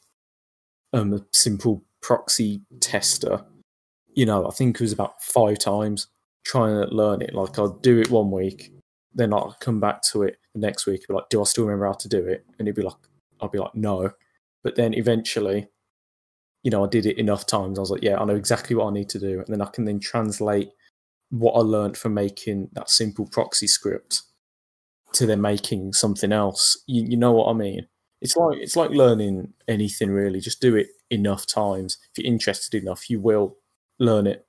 [0.92, 3.46] um, a simple proxy tester.
[4.14, 6.08] You know, I think it was about five times
[6.44, 7.34] trying to learn it.
[7.34, 8.74] Like I'd do it one week,
[9.14, 11.08] then I'll come back to it the next week.
[11.08, 12.46] Be like, do I still remember how to do it?
[12.58, 12.98] And it'd be like,
[13.40, 14.12] I'd be like, no.
[14.64, 15.70] But then eventually
[16.64, 17.78] you know, I did it enough times.
[17.78, 19.40] I was like, yeah, I know exactly what I need to do.
[19.40, 20.70] And then I can then translate
[21.30, 24.24] what I learned from making that simple proxy script
[25.14, 26.82] to then making something else.
[26.88, 27.88] You, you know what I mean?
[28.22, 30.42] It's like it's like learning anything really.
[30.42, 31.98] Just do it enough times.
[32.12, 33.58] If you're interested enough, you will
[33.98, 34.46] learn it.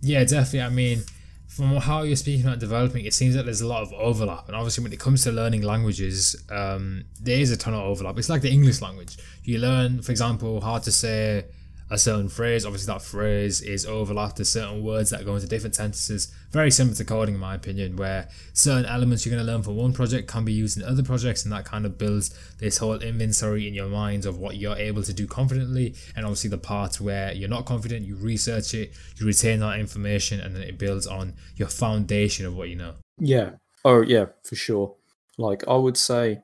[0.00, 0.62] Yeah, definitely.
[0.62, 1.02] I mean,
[1.50, 4.46] from how you're speaking about developing, it seems that there's a lot of overlap.
[4.46, 8.16] And obviously, when it comes to learning languages, um, there is a ton of overlap.
[8.18, 9.18] It's like the English language.
[9.42, 11.46] You learn, for example, how to say
[11.90, 12.64] a certain phrase.
[12.64, 16.32] Obviously, that phrase is overlapped to certain words that go into different sentences.
[16.52, 19.72] Very similar to coding, in my opinion, where certain elements you're going to learn for
[19.72, 22.94] one project can be used in other projects, and that kind of builds this whole
[23.00, 25.94] inventory in your mind of what you're able to do confidently.
[26.14, 30.40] And obviously, the parts where you're not confident, you research it, you retain that information,
[30.40, 32.94] and then it builds on your foundation of what you know.
[33.18, 33.52] Yeah.
[33.84, 34.94] Oh, yeah, for sure.
[35.38, 36.42] Like, I would say,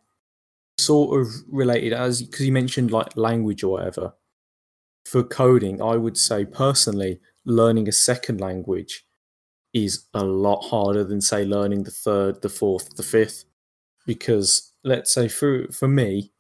[0.79, 4.13] sort of related as because you mentioned like language or whatever
[5.07, 9.07] for coding, I would say personally, learning a second language
[9.73, 13.45] is a lot harder than say learning the third, the fourth, the fifth.
[14.05, 16.33] Because let's say for for me,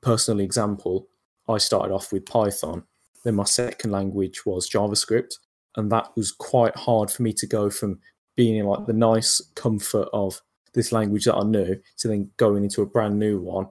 [0.00, 1.08] personal example,
[1.48, 2.84] I started off with Python.
[3.24, 5.34] Then my second language was JavaScript,
[5.76, 7.98] and that was quite hard for me to go from
[8.36, 10.40] being in like the nice comfort of
[10.72, 13.66] this language that I knew to then going into a brand new one.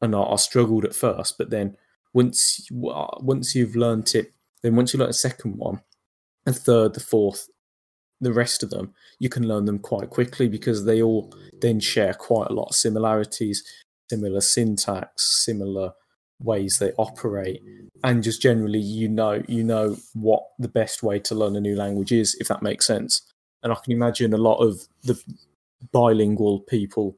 [0.00, 1.76] And I, I struggled at first, but then
[2.12, 5.80] once once you've learnt it, then once you learn a second one,
[6.46, 7.48] a third, the fourth,
[8.20, 12.14] the rest of them, you can learn them quite quickly because they all then share
[12.14, 13.62] quite a lot of similarities,
[14.10, 15.92] similar syntax, similar
[16.40, 17.62] ways they operate,
[18.02, 21.76] and just generally you know you know what the best way to learn a new
[21.76, 23.22] language is, if that makes sense.
[23.62, 25.22] And I can imagine a lot of the
[25.92, 27.16] bilingual people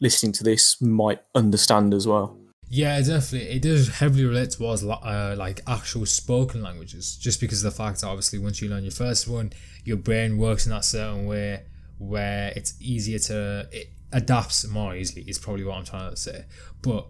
[0.00, 2.38] listening to this might understand as well.
[2.68, 3.50] Yeah, definitely.
[3.50, 8.00] It does heavily relate towards uh, like actual spoken languages, just because of the fact
[8.00, 9.52] that obviously once you learn your first one,
[9.84, 11.62] your brain works in that certain way
[11.98, 15.22] where it's easier to it adapts more easily.
[15.28, 16.44] Is probably what I'm trying to say.
[16.82, 17.06] But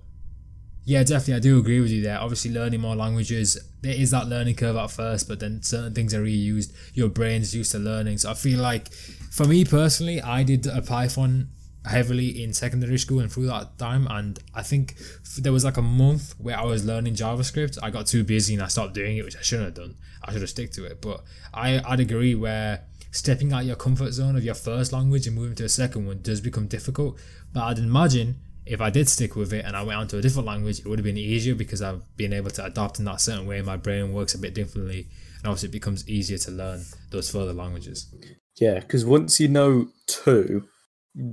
[0.84, 2.20] yeah, definitely, I do agree with you there.
[2.20, 6.12] Obviously, learning more languages, there is that learning curve at first, but then certain things
[6.12, 6.72] are reused.
[6.92, 8.18] Your brain's used to learning.
[8.18, 11.48] So I feel like, for me personally, I did a Python
[11.84, 14.06] heavily in secondary school and through that time.
[14.10, 14.96] And i think
[15.38, 17.78] there was like a month where i was learning javascript.
[17.82, 19.96] I got too busy and i stopped doing it which i shouldn't have done.
[20.22, 21.00] I should have stick to it.
[21.00, 25.36] But i i'd agree where stepping out your comfort zone of your first language and
[25.36, 27.18] moving to a second one does become difficult.
[27.52, 30.22] But i'd imagine if i did stick with it and i went on to a
[30.22, 33.20] different language it would have been easier because i've been able to adapt in that
[33.20, 33.60] certain way.
[33.60, 37.52] My brain works a bit differently and obviously it becomes easier to learn those further
[37.52, 38.06] languages.
[38.54, 40.66] Yeah because once you know two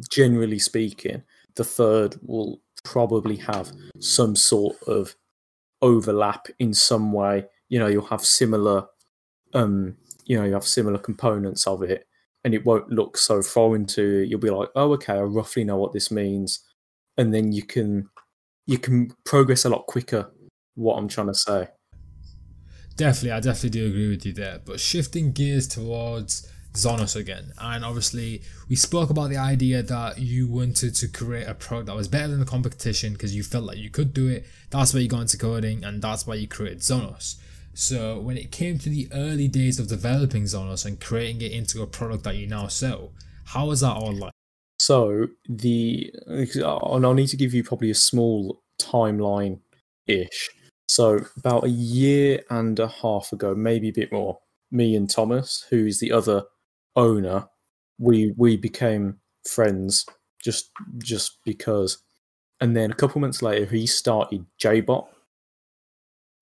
[0.10, 1.24] generally speaking,
[1.56, 5.16] the third will probably have some sort of
[5.82, 7.46] overlap in some way.
[7.70, 8.88] You know, you'll have similar,
[9.54, 12.08] um, you know, you have similar components of it,
[12.44, 14.20] and it won't look so foreign to you.
[14.22, 16.64] You'll be like, oh, okay, I roughly know what this means,
[17.18, 18.10] and then you can
[18.66, 20.32] you can progress a lot quicker.
[20.76, 21.68] What I'm trying to say.
[22.96, 24.60] Definitely, I definitely do agree with you there.
[24.64, 27.52] But shifting gears towards Zonos again.
[27.60, 31.96] And obviously, we spoke about the idea that you wanted to create a product that
[31.96, 34.46] was better than the competition because you felt like you could do it.
[34.70, 37.36] That's why you got into coding, and that's why you created Zonos.
[37.74, 41.82] So when it came to the early days of developing Zonos and creating it into
[41.82, 43.12] a product that you now sell,
[43.46, 44.34] how was that all like?
[44.80, 49.60] So the and I'll need to give you probably a small timeline
[50.08, 50.50] ish.
[50.90, 54.40] So about a year and a half ago, maybe a bit more,
[54.72, 56.46] me and Thomas, who's the other
[56.96, 57.48] owner,
[58.00, 60.06] we we became friends
[60.44, 62.00] just just because.
[62.60, 65.08] And then a couple months later, he started JBot,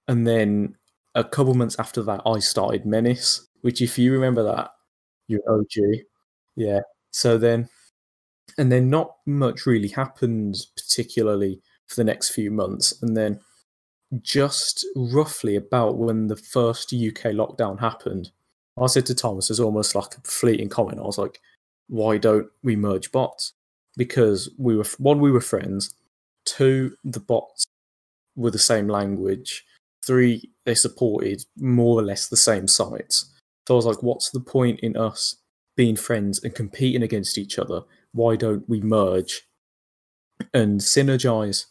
[0.09, 0.75] and then
[1.15, 3.47] a couple months after that, I started Menace.
[3.61, 4.71] Which, if you remember that,
[5.27, 6.01] you're OG.
[6.55, 6.81] Yeah.
[7.11, 7.69] So then,
[8.57, 13.39] and then not much really happened, particularly for the next few months, and then
[14.21, 18.31] just roughly about when the first UK lockdown happened,
[18.81, 20.99] I said to Thomas as almost like a fleeting comment.
[20.99, 21.41] I was like,
[21.87, 23.53] "Why don't we merge bots?"
[23.97, 25.93] Because we were one, we were friends.
[26.45, 27.65] Two, the bots
[28.35, 29.65] were the same language.
[30.05, 33.25] Three, they supported more or less the same sites.
[33.67, 35.35] So I was like, "What's the point in us
[35.75, 37.83] being friends and competing against each other?
[38.13, 39.47] Why don't we merge
[40.53, 41.65] and synergize?"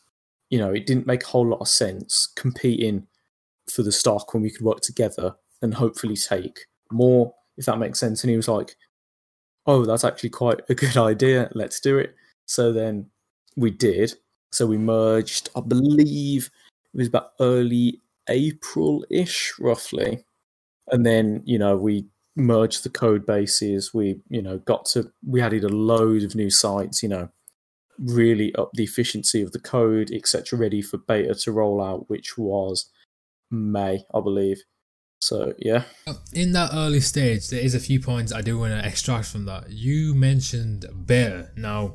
[0.50, 3.06] You know, it didn't make a whole lot of sense competing
[3.70, 7.98] for the stock when we could work together and hopefully take more, if that makes
[7.98, 8.22] sense.
[8.22, 8.76] And he was like,
[9.66, 11.50] Oh, that's actually quite a good idea.
[11.54, 12.14] Let's do it.
[12.46, 13.10] So then
[13.56, 14.14] we did.
[14.50, 16.50] So we merged, I believe
[16.94, 20.24] it was about early April ish, roughly.
[20.90, 23.92] And then, you know, we merged the code bases.
[23.92, 27.28] We, you know, got to, we added a load of new sites, you know,
[27.98, 32.38] really up the efficiency of the code, etc., ready for beta to roll out, which
[32.38, 32.90] was
[33.50, 34.62] May, I believe.
[35.20, 35.84] So yeah.
[36.32, 39.46] In that early stage, there is a few points I do want to extract from
[39.46, 39.70] that.
[39.70, 41.50] You mentioned beta.
[41.56, 41.94] Now,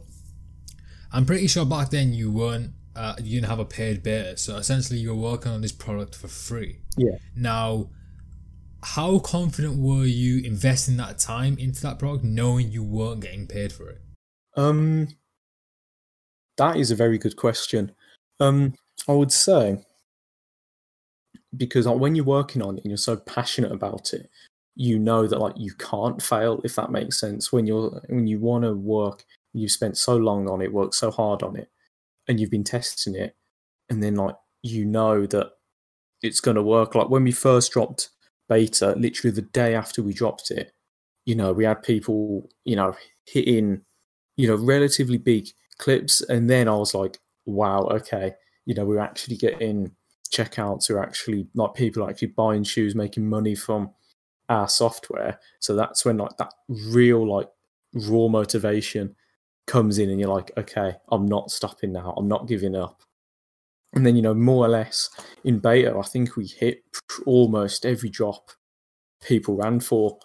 [1.11, 4.57] I'm pretty sure back then you weren't uh, you didn't have a paid beta, so
[4.57, 6.79] essentially you were working on this product for free.
[6.97, 7.17] Yeah.
[7.35, 7.89] Now,
[8.83, 13.71] how confident were you investing that time into that product, knowing you weren't getting paid
[13.71, 14.01] for it?
[14.55, 15.07] Um,
[16.57, 17.93] that is a very good question.
[18.39, 18.75] Um,
[19.07, 19.83] I would say
[21.55, 24.29] because when you're working on it and you're so passionate about it,
[24.75, 27.51] you know that like you can't fail if that makes sense.
[27.51, 31.11] When you're when you want to work, you've spent so long on it, worked so
[31.11, 31.69] hard on it,
[32.27, 33.35] and you've been testing it,
[33.89, 35.51] and then like you know that
[36.21, 36.95] it's going to work.
[36.95, 38.09] Like when we first dropped
[38.49, 40.71] beta, literally the day after we dropped it,
[41.25, 43.81] you know, we had people, you know, hitting,
[44.37, 48.33] you know, relatively big clips, and then I was like, wow, okay,
[48.65, 49.91] you know, we're actually getting
[50.33, 53.91] checkouts are actually like people are actually buying shoes, making money from
[54.49, 55.39] our software.
[55.59, 57.49] So that's when like that real like
[57.93, 59.15] raw motivation
[59.67, 62.13] comes in, and you're like, okay, I'm not stopping now.
[62.17, 63.03] I'm not giving up.
[63.93, 65.09] And then you know, more or less
[65.43, 66.83] in beta, I think we hit
[67.25, 68.49] almost every drop
[69.21, 70.17] people ran for.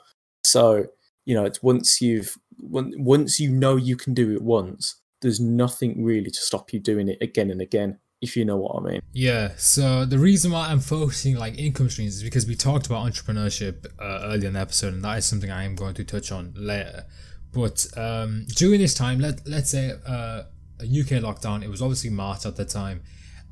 [0.43, 0.87] So
[1.27, 6.03] you know, it's once you've once you know you can do it once, there's nothing
[6.03, 9.01] really to stop you doing it again and again if you know what I mean.
[9.13, 9.53] Yeah.
[9.57, 13.87] So the reason why I'm focusing like income streams is because we talked about entrepreneurship
[13.99, 16.53] uh, earlier in the episode, and that is something I am going to touch on
[16.57, 17.05] later.
[17.53, 20.43] But um, during this time, let let's say uh,
[20.81, 23.03] a UK lockdown, it was obviously March at the time,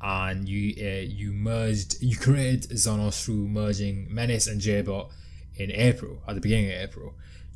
[0.01, 5.09] and you uh, you merged, you created Zonos through merging Menace and JBot
[5.55, 7.13] in April at the beginning of April.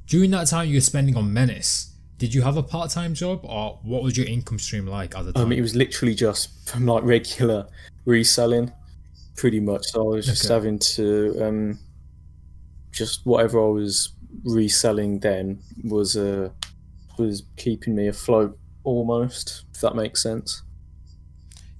[0.07, 1.90] During that time, you were spending on Menace
[2.21, 5.25] did you have a part time job or what was your income stream like at
[5.25, 5.45] the time?
[5.45, 7.67] Um, it was literally just from like regular
[8.05, 8.71] reselling,
[9.35, 9.87] pretty much.
[9.87, 10.53] So I was just okay.
[10.53, 11.79] having to um,
[12.91, 14.09] just whatever I was
[14.43, 16.49] reselling then was uh,
[17.17, 19.65] was keeping me afloat almost.
[19.73, 20.61] If that makes sense.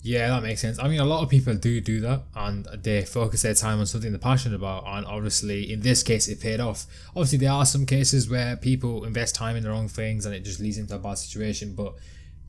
[0.03, 0.79] Yeah, that makes sense.
[0.79, 3.85] I mean, a lot of people do do that, and they focus their time on
[3.85, 4.83] something they're passionate about.
[4.87, 6.87] And obviously, in this case, it paid off.
[7.09, 10.43] Obviously, there are some cases where people invest time in the wrong things, and it
[10.43, 11.75] just leads into a bad situation.
[11.75, 11.93] But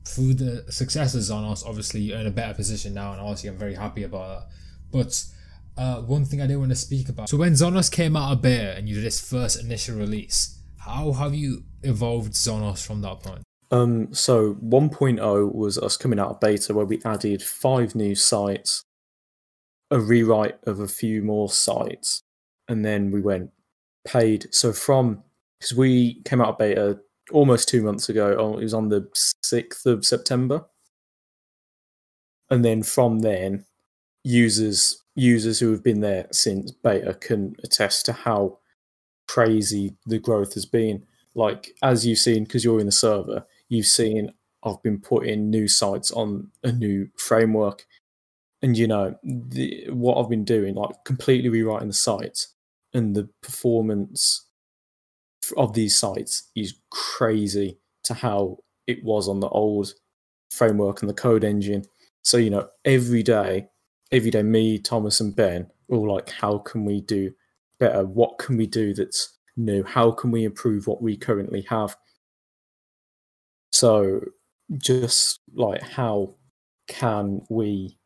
[0.03, 3.57] through the successes on us, obviously, you're in a better position now, and obviously, I'm
[3.57, 4.47] very happy about that.
[4.91, 5.25] But
[5.77, 7.29] uh, one thing I do want to speak about.
[7.29, 11.11] So, when Zonos came out of beta and you did its first initial release, how
[11.11, 13.43] have you evolved Zonos from that point?
[13.73, 18.85] Um, so 1.0 was us coming out of beta where we added five new sites,
[19.89, 22.21] a rewrite of a few more sites,
[22.67, 23.49] and then we went
[24.05, 24.53] paid.
[24.53, 25.23] So from
[25.59, 26.99] because we came out of beta
[27.31, 29.09] almost two months ago, oh, it was on the
[29.43, 30.65] 6th of September.
[32.51, 33.65] And then from then,
[34.23, 38.59] users users who have been there since beta can attest to how
[39.27, 41.07] crazy the growth has been.
[41.33, 45.67] Like as you've seen, because you're in the server, you've seen I've been putting new
[45.67, 47.85] sites on a new framework,
[48.61, 52.47] and you know the, what I've been doing, like completely rewriting the site,
[52.93, 54.47] and the performance
[55.57, 58.57] of these sites is crazy to how
[58.87, 59.93] it was on the old
[60.51, 61.83] framework and the code engine.
[62.21, 63.67] So you know, every day,
[64.11, 67.33] every day, me, Thomas, and Ben all like, how can we do
[67.79, 68.05] better?
[68.05, 69.83] What can we do that's new?
[69.83, 71.95] How can we improve what we currently have?
[73.73, 74.21] So
[74.77, 76.35] just like how
[76.87, 77.97] can we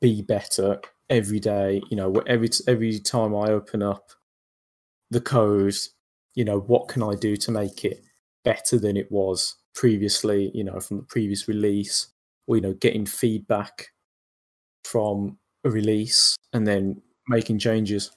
[0.00, 0.80] be better
[1.10, 1.82] every day?
[1.90, 4.10] You know, every every time I open up
[5.10, 5.74] the code,
[6.34, 8.02] you know, what can I do to make it
[8.44, 10.50] better than it was previously?
[10.54, 12.08] You know, from the previous release,
[12.46, 13.88] or you know, getting feedback
[14.84, 18.10] from a release and then making changes.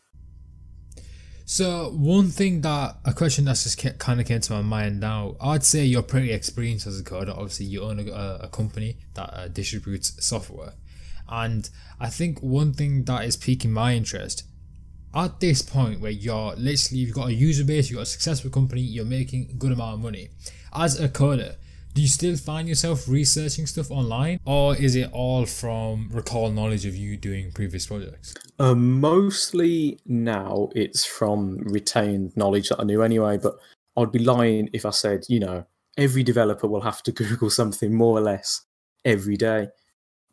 [1.52, 5.36] So one thing that a question that's just kind of came to my mind now,
[5.41, 7.38] I'd say you're pretty experienced as a coder.
[7.38, 10.76] Obviously, you own a, a company that uh, distributes software,
[11.28, 14.43] and I think one thing that is piquing my interest
[15.14, 18.49] at this point where you're literally you've got a user base, you've got a successful
[18.49, 20.30] company, you're making a good amount of money.
[20.74, 21.56] As a coder,
[21.94, 26.86] do you still find yourself researching stuff online or is it all from recall knowledge
[26.86, 28.34] of you doing previous projects?
[28.60, 33.56] Uh, mostly now it's from retained knowledge that i knew anyway but
[33.98, 35.66] i'd be lying if i said you know
[35.98, 38.62] every developer will have to google something more or less
[39.06, 39.68] every day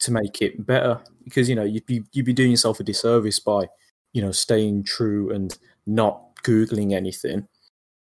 [0.00, 1.00] to make it better.
[1.24, 3.66] Because you know you'd be you'd be doing yourself a disservice by
[4.12, 5.56] you know staying true and
[5.86, 7.46] not googling anything.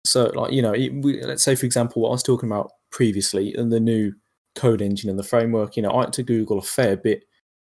[0.06, 2.72] So like you know it, we, let's say for example what i was talking about
[2.92, 4.14] previously and the new
[4.56, 5.76] code engine and the framework.
[5.76, 7.24] You know, I had to Google a fair bit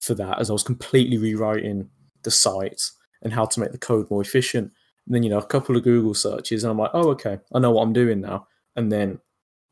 [0.01, 1.89] for that as I was completely rewriting
[2.24, 2.82] the site
[3.22, 4.72] and how to make the code more efficient.
[5.05, 7.59] And then, you know, a couple of Google searches, and I'm like, oh, okay, I
[7.59, 8.47] know what I'm doing now.
[8.76, 9.20] And then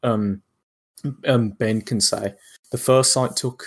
[0.03, 0.41] um,
[1.27, 2.35] um, Ben can say
[2.71, 3.65] the first site took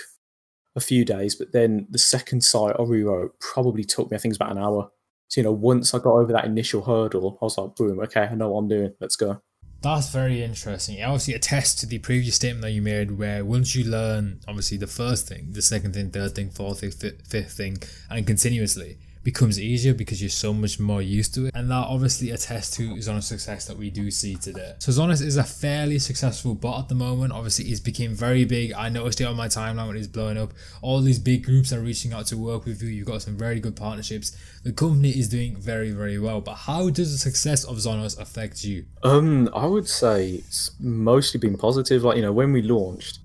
[0.75, 4.31] a few days, but then the second site I rewrote probably took me, I think
[4.31, 4.89] it's about an hour.
[5.27, 8.21] So, you know, once I got over that initial hurdle, I was like, boom, okay,
[8.21, 8.93] I know what I'm doing.
[9.01, 9.41] Let's go.
[9.81, 10.97] That's very interesting.
[10.97, 14.77] It obviously attests to the previous statement that you made, where once you learn, obviously,
[14.77, 17.77] the first thing, the second thing, third thing, fourth thing, fifth thing,
[18.09, 21.55] and continuously, becomes easier because you're so much more used to it.
[21.55, 24.73] And that obviously attests to Zonos success that we do see today.
[24.79, 27.33] So Zonos is a fairly successful bot at the moment.
[27.33, 28.73] Obviously, he's became very big.
[28.73, 30.53] I noticed it on my timeline when he's blowing up.
[30.81, 32.89] All these big groups are reaching out to work with you.
[32.89, 34.35] You've got some very good partnerships.
[34.63, 36.41] The company is doing very, very well.
[36.41, 38.85] But how does the success of Zonos affect you?
[39.03, 42.03] Um, I would say it's mostly been positive.
[42.03, 43.19] Like, you know, when we launched,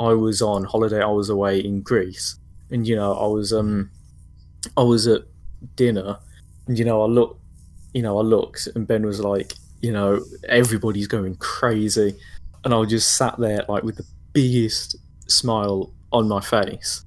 [0.00, 2.36] I was on holiday, I was away in Greece.
[2.70, 3.90] And, you know, I was um
[4.76, 5.22] I was at
[5.76, 6.18] dinner,
[6.66, 7.38] and you know, I look,
[7.94, 12.14] you know, I looked, and Ben was like, you know, everybody's going crazy,
[12.64, 14.96] and I just sat there like with the biggest
[15.30, 17.04] smile on my face.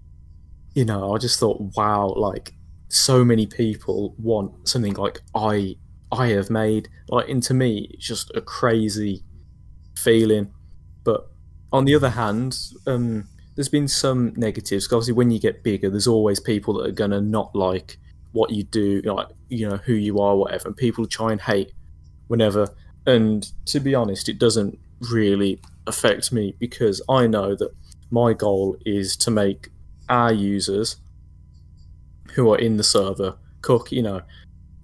[0.74, 2.54] You know, I just thought, wow, like
[2.88, 5.76] so many people want something like I
[6.12, 6.89] I have made.
[7.08, 9.24] Like, and to me, it's just a crazy
[9.97, 10.52] feeling.
[11.04, 11.28] But
[11.72, 14.88] on the other hand, um, there's been some negatives.
[14.88, 17.97] Cause Obviously, when you get bigger, there's always people that are gonna not like
[18.32, 20.67] what you do, like you know who you are, whatever.
[20.67, 21.73] And people try and hate
[22.27, 22.69] whenever.
[23.05, 24.77] And to be honest, it doesn't
[25.11, 27.71] really affect me because I know that
[28.11, 29.69] my goal is to make
[30.09, 30.97] our users
[32.34, 33.91] who are in the server cook.
[33.91, 34.21] You know,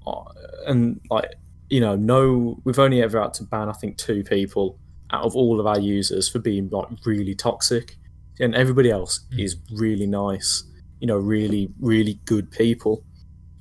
[0.06, 0.24] uh,
[0.66, 1.36] and like
[1.70, 4.80] you know, no, we've only ever had to ban I think two people
[5.12, 7.98] out of all of our users for being like really toxic,
[8.40, 9.44] and everybody else mm.
[9.44, 10.64] is really nice.
[11.00, 13.04] You know, really, really good people.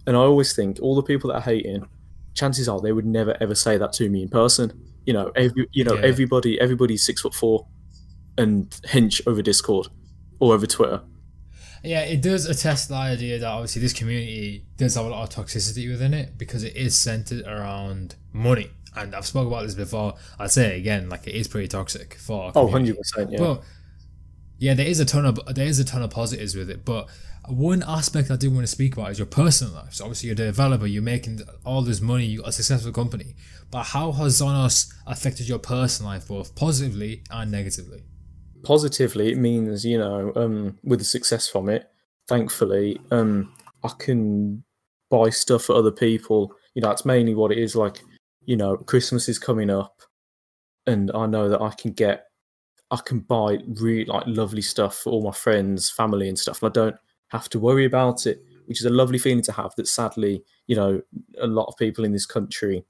[0.06, 1.88] And I always think all the people that are hating,
[2.34, 4.72] chances are they would never ever say that to me in person.
[5.04, 6.02] You know, every you know yeah.
[6.02, 7.66] everybody everybody's six foot four,
[8.38, 9.88] and hench over Discord
[10.40, 11.02] or over Twitter.
[11.82, 15.44] Yeah, it does attest the idea that obviously this community does have a lot of
[15.44, 18.70] toxicity within it because it is centered around money.
[18.96, 20.14] And I've spoken about this before.
[20.38, 22.50] I'd say it again, like it is pretty toxic for.
[22.54, 23.32] Oh, 100 percent.
[23.32, 23.38] Yeah.
[23.38, 23.62] But
[24.58, 27.08] yeah, there is a ton of there is a ton of positives with it, but
[27.48, 29.94] one aspect I do want to speak about is your personal life.
[29.94, 33.34] So obviously you're a developer, you're making all this money, you got a successful company.
[33.70, 38.04] But how has Zonos affected your personal life both positively and negatively?
[38.62, 41.88] Positively, it means, you know, um, with the success from it,
[42.28, 43.52] thankfully, um,
[43.84, 44.64] I can
[45.10, 46.52] buy stuff for other people.
[46.74, 47.76] You know, that's mainly what it is.
[47.76, 48.00] Like,
[48.44, 50.02] you know, Christmas is coming up
[50.86, 52.26] and I know that I can get
[52.90, 56.62] I can buy really like lovely stuff for all my friends, family, and stuff.
[56.62, 56.96] And I don't
[57.28, 60.76] have to worry about it, which is a lovely feeling to have that sadly, you
[60.76, 61.00] know,
[61.40, 62.84] a lot of people in this country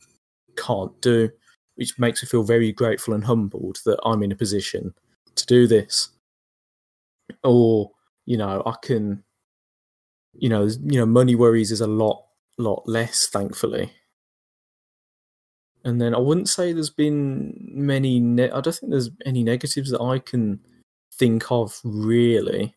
[0.57, 1.31] can't do,
[1.77, 4.95] which makes me feel very grateful and humbled that I'm in a position
[5.35, 6.11] to do this.
[7.43, 7.91] Or,
[8.25, 9.25] you know, I can
[10.39, 12.25] you know, you know, money worries is a lot,
[12.59, 13.93] lot less, thankfully.
[15.85, 18.19] And then I wouldn't say there's been many.
[18.19, 20.61] Ne- I don't think there's any negatives that I can
[21.15, 22.75] think of really,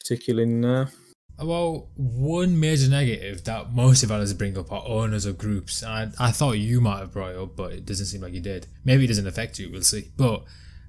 [0.00, 0.88] particularly now.
[1.42, 5.82] Well, one major negative that most of developers bring up are owners of groups.
[5.82, 8.34] And I, I thought you might have brought it up, but it doesn't seem like
[8.34, 8.66] you did.
[8.84, 10.10] Maybe it doesn't affect you, we'll see.
[10.16, 10.44] But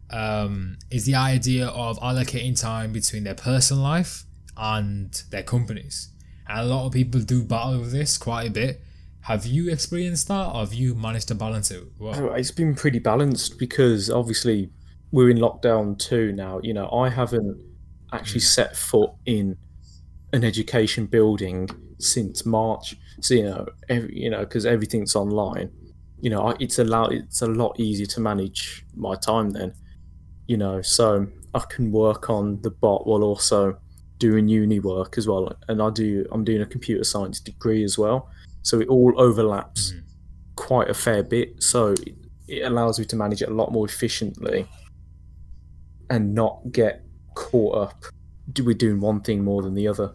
[0.09, 4.25] um, is the idea of allocating time between their personal life
[4.57, 6.09] and their companies.
[6.49, 8.81] And a lot of people do battle with this quite a bit.
[9.21, 11.83] Have you experienced that or have you managed to balance it?
[11.97, 12.15] Well?
[12.15, 14.71] Oh, It's been pretty balanced because obviously
[15.11, 16.59] we're in lockdown too now.
[16.61, 17.70] You know, I haven't
[18.11, 19.57] actually set foot in
[20.33, 22.95] an education building since March.
[23.21, 25.69] So you know, every, you know, because everything's online.
[26.19, 27.11] You know, it's a lot.
[27.13, 29.73] It's a lot easier to manage my time then.
[30.47, 33.77] You know, so I can work on the bot while also
[34.19, 35.51] doing uni work as well.
[35.67, 36.25] And I do.
[36.31, 38.29] I'm doing a computer science degree as well,
[38.61, 40.01] so it all overlaps Mhm.
[40.55, 41.61] quite a fair bit.
[41.63, 42.15] So it,
[42.47, 44.67] it allows me to manage it a lot more efficiently
[46.09, 47.03] and not get
[47.33, 48.05] caught up
[48.51, 50.13] do we doing one thing more than the other.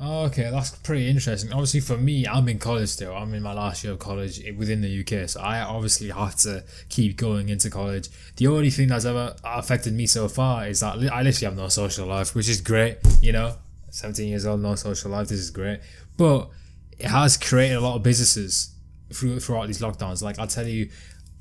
[0.00, 1.52] Okay, that's pretty interesting.
[1.52, 3.14] Obviously, for me, I'm in college still.
[3.14, 6.64] I'm in my last year of college within the UK, so I obviously have to
[6.90, 8.08] keep going into college.
[8.36, 11.68] The only thing that's ever affected me so far is that I literally have no
[11.68, 12.98] social life, which is great.
[13.22, 13.56] You know,
[13.90, 15.28] 17 years old, no social life.
[15.28, 15.80] This is great,
[16.18, 16.50] but
[16.98, 18.74] it has created a lot of businesses
[19.14, 20.22] through, throughout these lockdowns.
[20.22, 20.90] Like I'll tell you,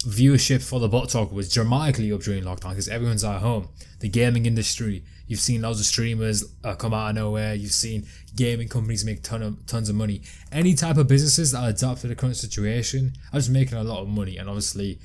[0.04, 3.70] viewership for the bot talk was dramatically up during lockdown because everyone's at home.
[4.00, 7.56] The gaming industry, you've seen loads of streamers uh, come out of nowhere.
[7.56, 10.22] You've seen gaming companies make ton of tons of money.
[10.52, 14.02] Any type of businesses that adapt to the current situation are just making a lot
[14.02, 14.38] of money.
[14.38, 15.00] And obviously,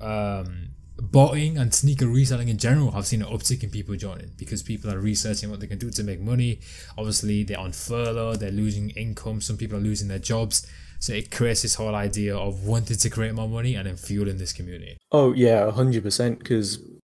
[0.00, 0.68] um,
[0.98, 4.90] botting and sneaker reselling in general have seen an uptick in people joining because people
[4.90, 6.60] are researching what they can do to make money.
[6.96, 9.40] Obviously, they're on furlough, they're losing income.
[9.40, 10.66] Some people are losing their jobs.
[10.98, 14.38] So it creates this whole idea of wanting to create more money and then fueling
[14.38, 14.96] this community.
[15.12, 16.38] Oh yeah, hundred percent.
[16.38, 16.78] Because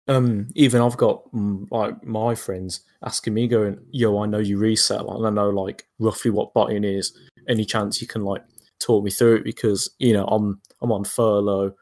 [0.08, 4.58] um, even I've got mm, like my friends asking me, going, "Yo, I know you
[4.58, 7.16] resell, and I know like roughly what botting is.
[7.48, 8.42] Any chance you can like
[8.80, 9.44] talk me through it?
[9.44, 11.72] Because you know I'm I'm on furlough,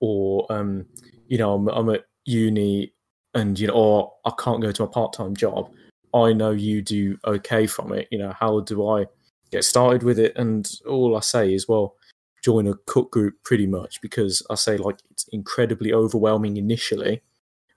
[0.00, 0.86] or um,
[1.28, 2.92] you know I'm I'm at uni,
[3.34, 5.70] and you know, or I can't go to a part time job.
[6.14, 8.08] I know you do okay from it.
[8.10, 9.06] You know, how do I
[9.50, 10.32] get started with it?
[10.36, 11.94] And all I say is, well,
[12.46, 17.22] join a cook group pretty much because I say like it's incredibly overwhelming initially.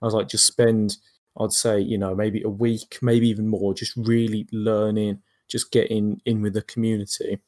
[0.02, 0.98] I was like, just spend,
[1.40, 6.22] I'd say, you know, maybe a week, maybe even more, just really learning, just getting
[6.26, 7.40] in with the community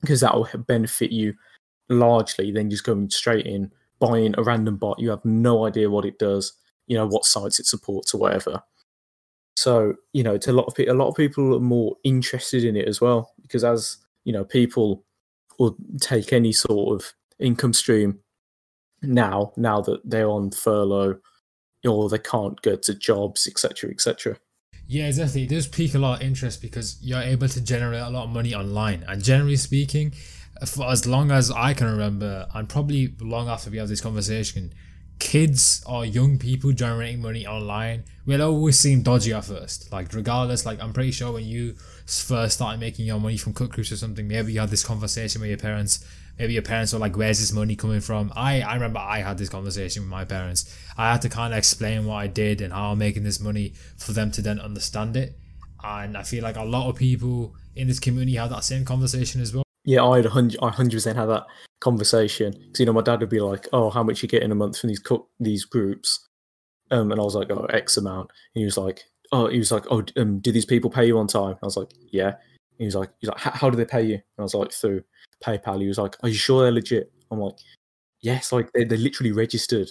[0.00, 1.34] because that will benefit you
[1.88, 5.00] largely than just going straight in, buying a random bot.
[5.00, 6.52] You have no idea what it does,
[6.86, 8.62] you know, what sites it supports or whatever.
[9.56, 12.62] So, you know, to a lot of people, a lot of people are more interested
[12.62, 15.04] in it as well because as, you know, people
[15.58, 18.18] will take any sort of income stream
[19.02, 21.18] now, now that they're on furlough
[21.86, 24.36] or they can't go to jobs, etc., etc.
[24.88, 25.44] Yeah, exactly.
[25.44, 28.30] It does pique a lot of interest because you're able to generate a lot of
[28.30, 29.04] money online.
[29.08, 30.12] And generally speaking,
[30.64, 34.72] for as long as I can remember, and probably long after we have this conversation,
[35.18, 39.92] kids or young people generating money online will always seem dodgy at first.
[39.92, 41.74] Like, regardless, like, I'm pretty sure when you
[42.06, 45.40] first started making your money from cook groups or something, maybe you had this conversation
[45.40, 46.04] with your parents.
[46.38, 49.38] Maybe your parents were like, "Where's this money coming from?" I I remember I had
[49.38, 50.76] this conversation with my parents.
[50.96, 53.72] I had to kind of explain what I did and how I'm making this money
[53.96, 55.38] for them to then understand it.
[55.82, 59.40] And I feel like a lot of people in this community have that same conversation
[59.40, 59.62] as well.
[59.84, 61.46] Yeah, I had hundred, I hundred percent had that
[61.80, 64.52] conversation because you know my dad would be like, "Oh, how much you get in
[64.52, 66.28] a month from these cook these groups?"
[66.90, 69.02] Um, and I was like, "Oh, X amount." And he was like,
[69.32, 71.76] "Oh, he was like, oh, um, do these people pay you on time?" I was
[71.76, 72.36] like, "Yeah."
[72.78, 75.02] He was like, "He's like, "How- do they pay you?" And I was like, "Through
[75.42, 77.56] PayPal." He was like, "Are you sure they're legit?" I'm like,
[78.20, 79.90] "Yes." Like they they're literally registered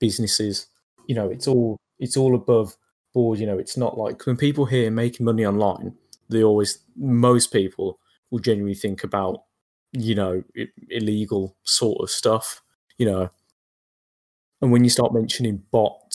[0.00, 0.66] businesses.
[1.06, 2.76] You know, it's all it's all above
[3.14, 3.38] board.
[3.38, 5.94] You know, it's not like when people hear making money online,
[6.28, 7.98] they always most people
[8.30, 9.44] will genuinely think about
[9.92, 10.42] you know
[10.90, 12.62] illegal sort of stuff.
[12.98, 13.30] You know,
[14.60, 16.07] and when you start mentioning bots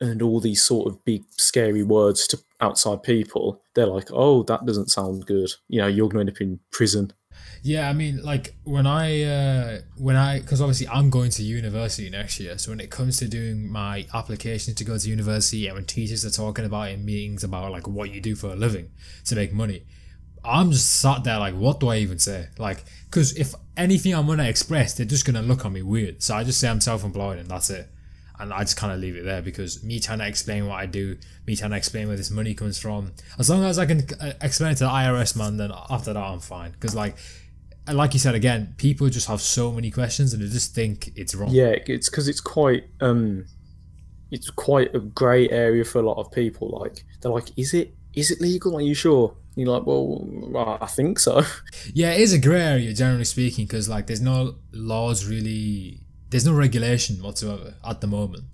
[0.00, 4.66] and all these sort of big scary words to outside people, they're like, "Oh, that
[4.66, 7.12] doesn't sound good." You know, you're going to end up in prison.
[7.62, 12.08] Yeah, I mean, like when I, uh, when I, because obviously I'm going to university
[12.08, 12.56] next year.
[12.58, 16.24] So when it comes to doing my application to go to university, and when teachers
[16.24, 18.90] are talking about in meetings about like what you do for a living
[19.26, 19.84] to make money,
[20.44, 22.48] I'm just sat there like, what do I even say?
[22.58, 26.22] Like, because if anything I'm gonna express, they're just gonna look at me weird.
[26.22, 27.90] So I just say I'm self-employed and that's it.
[28.38, 30.86] And I just kind of leave it there because me trying to explain what I
[30.86, 31.16] do,
[31.46, 34.32] me trying to explain where this money comes from, as long as I can uh,
[34.40, 36.72] explain it to the IRS man, then after that I'm fine.
[36.72, 37.16] Because like,
[37.92, 41.34] like you said again, people just have so many questions and they just think it's
[41.34, 41.50] wrong.
[41.50, 43.46] Yeah, it's because it's quite um,
[44.30, 46.78] it's quite a grey area for a lot of people.
[46.80, 48.76] Like they're like, is it is it legal?
[48.76, 49.36] Are you sure?
[49.54, 51.42] And you're like, well, I think so.
[51.94, 56.00] Yeah, it is a grey area generally speaking because like there's no laws really
[56.30, 58.44] there's no regulation whatsoever at the moment.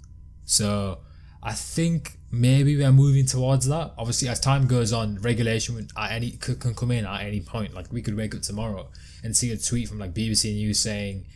[0.45, 0.99] So
[1.43, 3.93] I think maybe we're moving towards that.
[3.99, 7.75] Obviously, as time goes on, regulation at any can come in at any point.
[7.75, 8.89] Like we could wake up tomorrow
[9.25, 11.27] and see a tweet from like BBC News saying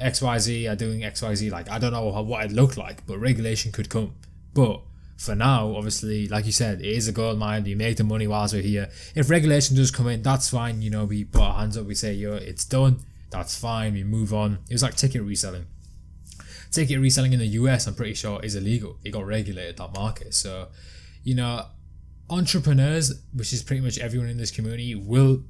[0.00, 1.50] XYZ are doing XYZ.
[1.50, 4.14] Like I don't know how, what it looked like, but regulation could come.
[4.54, 4.80] But
[5.16, 7.66] for now, obviously, like you said, it is a gold mine.
[7.66, 8.88] You make the money whilst we're here.
[9.14, 10.80] If regulation does come in, that's fine.
[10.80, 11.84] You know, we put our hands up.
[11.86, 13.00] We say, yo, it's done.
[13.30, 13.92] That's fine.
[13.92, 14.58] We move on.
[14.68, 15.66] It was like ticket reselling
[16.70, 18.98] ticket reselling in the US, I'm pretty sure, is illegal.
[19.04, 20.34] It got regulated that market.
[20.34, 20.68] So,
[21.22, 21.66] you know,
[22.28, 25.42] entrepreneurs, which is pretty much everyone in this community, will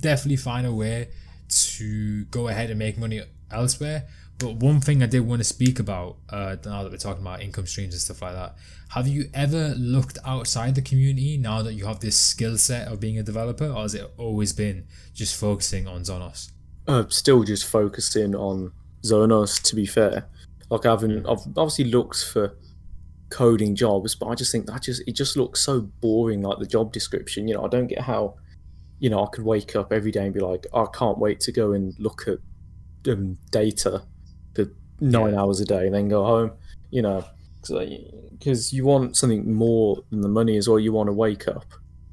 [0.00, 1.08] definitely find a way
[1.48, 4.06] to go ahead and make money elsewhere.
[4.38, 7.42] But one thing I did want to speak about, uh, now that we're talking about
[7.42, 8.56] income streams and stuff like that,
[8.88, 13.00] have you ever looked outside the community now that you have this skill set of
[13.00, 16.52] being a developer, or has it always been just focusing on Zonos?
[16.88, 18.72] Uh, still just focusing on
[19.04, 20.26] Zonos, to be fair.
[20.70, 22.56] Like I haven't, I've obviously looked for
[23.30, 26.42] coding jobs, but I just think that just it just looks so boring.
[26.42, 28.36] Like the job description, you know, I don't get how,
[28.98, 31.52] you know, I could wake up every day and be like, I can't wait to
[31.52, 32.38] go and look at
[33.10, 34.02] um, data
[34.54, 34.66] for
[35.00, 35.40] nine yeah.
[35.40, 36.52] hours a day and then go home.
[36.90, 37.24] You know,
[37.62, 40.78] because you want something more than the money as well.
[40.78, 41.66] You want to wake up.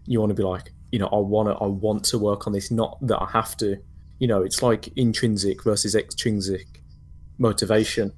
[0.05, 2.53] You want to be like, you know, I want to, I want to work on
[2.53, 3.77] this, not that I have to.
[4.19, 6.81] You know, it's like intrinsic versus extrinsic
[7.37, 8.13] motivation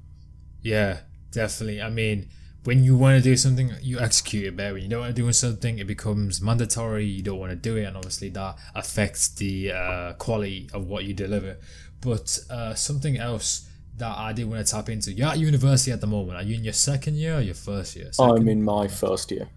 [0.62, 1.00] yeah,
[1.32, 1.82] definitely.
[1.82, 2.30] I mean,
[2.64, 4.74] when you want to do something, you execute it better.
[4.74, 7.06] When you don't want to do something, it becomes mandatory.
[7.06, 11.06] You don't want to do it, and obviously that affects the uh, quality of what
[11.06, 11.58] you deliver.
[12.02, 15.12] But uh, something else that I did want to tap into.
[15.12, 16.38] You're at university at the moment.
[16.38, 18.12] Are you in your second year or your first year?
[18.12, 18.38] Second?
[18.38, 19.50] I'm in my first year.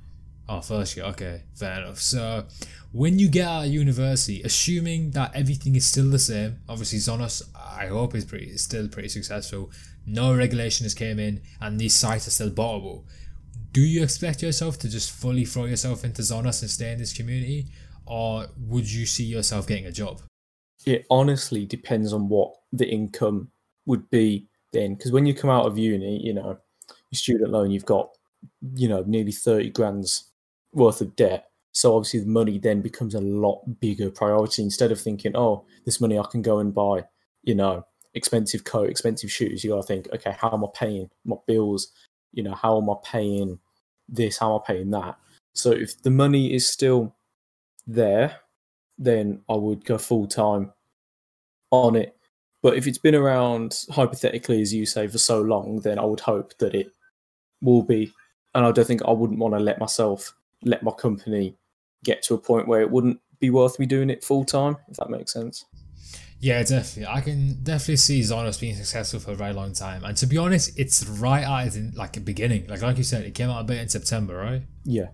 [0.48, 1.06] Oh, first year.
[1.06, 1.98] Okay, fair enough.
[1.98, 2.44] So,
[2.90, 7.42] when you get out of university, assuming that everything is still the same, obviously Zonos,
[7.54, 9.70] I hope is pretty, is still pretty successful
[10.06, 13.04] no regulation has came in, and these sites are still bottable.
[13.72, 17.16] Do you expect yourself to just fully throw yourself into Zonos and stay in this
[17.16, 17.66] community,
[18.06, 20.20] or would you see yourself getting a job?
[20.84, 23.50] It honestly depends on what the income
[23.86, 26.58] would be then, because when you come out of uni, you know,
[27.10, 28.10] your student loan, you've got,
[28.74, 30.30] you know, nearly thirty grand's
[30.72, 31.50] worth of debt.
[31.72, 36.00] So obviously the money then becomes a lot bigger priority instead of thinking, oh, this
[36.00, 37.04] money I can go and buy,
[37.42, 41.10] you know, expensive coat, expensive shoes, you got to think, okay, how am I paying
[41.24, 41.92] my bills?
[42.32, 43.58] You know, how am I paying
[44.08, 44.38] this?
[44.38, 45.16] How am I paying that?
[45.54, 47.14] So if the money is still
[47.86, 48.36] there,
[48.98, 50.72] then I would go full time
[51.70, 52.16] on it.
[52.62, 56.20] But if it's been around, hypothetically, as you say, for so long, then I would
[56.20, 56.92] hope that it
[57.60, 58.12] will be.
[58.54, 60.32] And I don't think I wouldn't want to let myself,
[60.62, 61.56] let my company
[62.04, 64.96] get to a point where it wouldn't be worth me doing it full time, if
[64.98, 65.64] that makes sense.
[66.42, 67.06] Yeah, definitely.
[67.06, 70.04] I can definitely see Zonos being successful for a very long time.
[70.04, 72.66] And to be honest, it's right at its like beginning.
[72.66, 74.62] Like like you said, it came out a bit in September, right?
[74.82, 75.10] Yeah.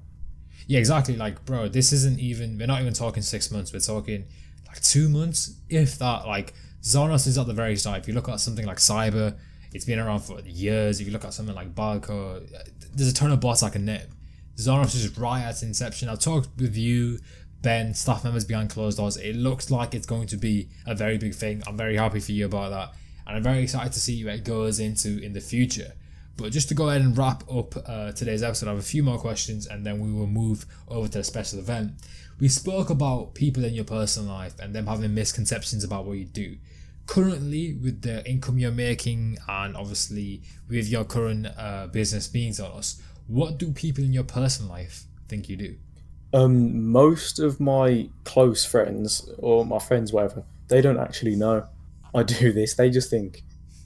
[0.67, 1.17] Yeah, exactly.
[1.17, 2.57] Like, bro, this isn't even.
[2.57, 3.75] We're not even talking six months.
[3.75, 4.25] We're talking
[4.67, 6.27] like two months, if that.
[6.27, 7.99] Like, Zonos is at the very start.
[7.99, 9.37] If you look at something like Cyber,
[9.75, 10.99] it's been around for years.
[10.99, 12.43] If you look at something like Balko,
[12.95, 14.09] there's a ton of bots I can name.
[14.57, 16.09] Zonos is right at its inception.
[16.09, 17.19] I've talked with you
[17.63, 19.17] Ben, staff members behind closed doors.
[19.17, 21.63] It looks like it's going to be a very big thing.
[21.67, 22.95] I'm very happy for you about that.
[23.27, 25.93] And I'm very excited to see where it goes into in the future.
[26.37, 29.03] But just to go ahead and wrap up uh, today's episode, I have a few
[29.03, 31.95] more questions and then we will move over to the special event.
[32.39, 36.27] We spoke about people in your personal life and them having misconceptions about what you
[36.27, 36.57] do.
[37.07, 43.01] Currently, with the income you're making and obviously with your current uh, business being Zonos,
[43.27, 45.77] what do people in your personal life think you do?
[46.35, 51.67] Um, most of my close friends or my friends, whatever, they don't actually know
[52.15, 52.75] I do this.
[52.75, 53.43] They just think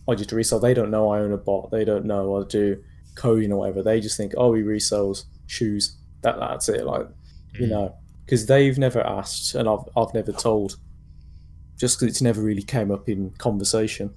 [0.08, 0.60] I just resell.
[0.60, 1.70] They don't know I own a bot.
[1.70, 2.82] They don't know I do
[3.14, 3.82] coding or whatever.
[3.82, 5.96] They just think, oh, he resells shoes.
[6.22, 6.84] That that's it.
[6.84, 7.60] Like, mm.
[7.60, 10.76] you know, because they've never asked and I've I've never told.
[11.76, 14.14] Just because it's never really came up in conversation.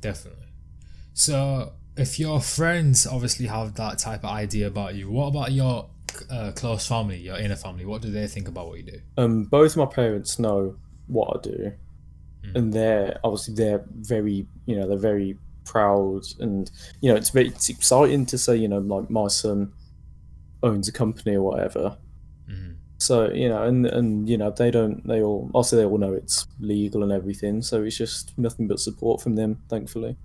[0.00, 0.46] Definitely.
[1.12, 5.88] So, if your friends obviously have that type of idea about you, what about your
[6.30, 9.00] uh, close family, your inner family, what do they think about what you do?
[9.16, 11.72] Um, both my parents know what I do,
[12.44, 12.54] mm.
[12.54, 16.70] and they're obviously they're very, you know, they're very proud, and
[17.00, 19.72] you know, it's very it's exciting to say, you know, like my son
[20.62, 21.96] owns a company or whatever.
[22.48, 22.76] Mhm.
[22.98, 25.06] So you know, and and you know, they don't.
[25.06, 27.62] They all also they all know it's legal and everything.
[27.62, 30.16] So it's just nothing but support from them, thankfully.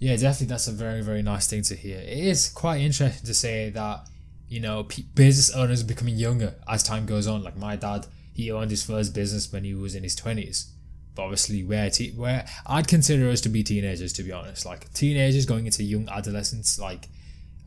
[0.00, 0.46] Yeah, definitely.
[0.46, 1.98] That's a very, very nice thing to hear.
[1.98, 4.06] It is quite interesting to say that,
[4.48, 7.42] you know, pe- business owners are becoming younger as time goes on.
[7.42, 10.70] Like my dad, he owned his first business when he was in his 20s.
[11.14, 14.64] But obviously, where, te- where I'd consider us to be teenagers, to be honest.
[14.64, 17.08] Like teenagers going into young adolescence, like,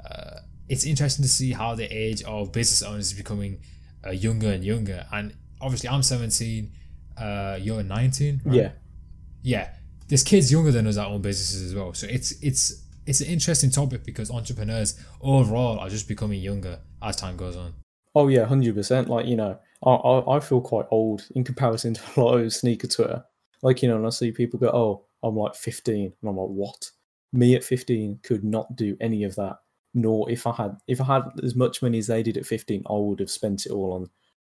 [0.09, 3.59] uh, it's interesting to see how the age of business owners is becoming
[4.05, 5.05] uh, younger and younger.
[5.11, 6.71] And obviously, I'm 17,
[7.17, 8.41] uh, you're 19.
[8.45, 8.55] right?
[8.55, 8.71] Yeah,
[9.43, 9.69] yeah,
[10.07, 11.93] there's kids younger than us that own businesses as well.
[11.93, 17.15] So it's it's it's an interesting topic because entrepreneurs overall are just becoming younger as
[17.15, 17.73] time goes on.
[18.13, 19.09] Oh yeah, hundred percent.
[19.09, 22.53] Like you know, I, I I feel quite old in comparison to a lot of
[22.53, 23.23] sneaker Twitter.
[23.61, 26.49] Like you know, and I see people go, "Oh, I'm like 15," and I'm like,
[26.49, 26.91] "What?"
[27.33, 29.57] Me at 15 could not do any of that.
[29.93, 32.83] Nor if I had if I had as much money as they did at 15,
[32.89, 34.09] I would have spent it all on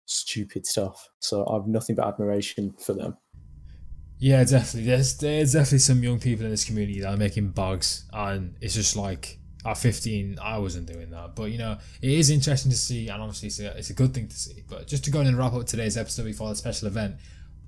[0.06, 1.08] stupid stuff.
[1.20, 3.16] So I've nothing but admiration for them.
[4.18, 4.90] Yeah, definitely.
[4.90, 8.74] There's there's definitely some young people in this community that are making bugs, and it's
[8.74, 11.34] just like at 15, I wasn't doing that.
[11.34, 14.14] But you know, it is interesting to see, and obviously it's a, it's a good
[14.14, 14.64] thing to see.
[14.68, 17.16] But just to go in and wrap up today's episode before the special event,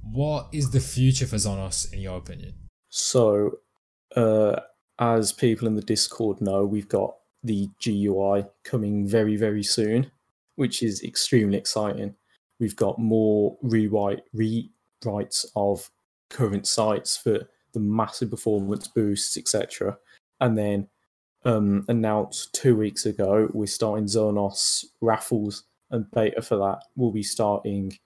[0.02, 2.54] what is the future for Zonos in your opinion?
[2.88, 3.58] So,
[4.16, 4.60] uh,
[4.98, 10.10] as people in the Discord know, we've got the GUI coming very, very soon,
[10.56, 12.14] which is extremely exciting.
[12.58, 15.90] We've got more rewrite rewrites of
[16.30, 19.98] current sites for the massive performance boosts, etc.
[20.40, 20.88] And then
[21.44, 27.22] um, announced two weeks ago, we're starting Zonos raffles and beta for that will be
[27.22, 27.98] starting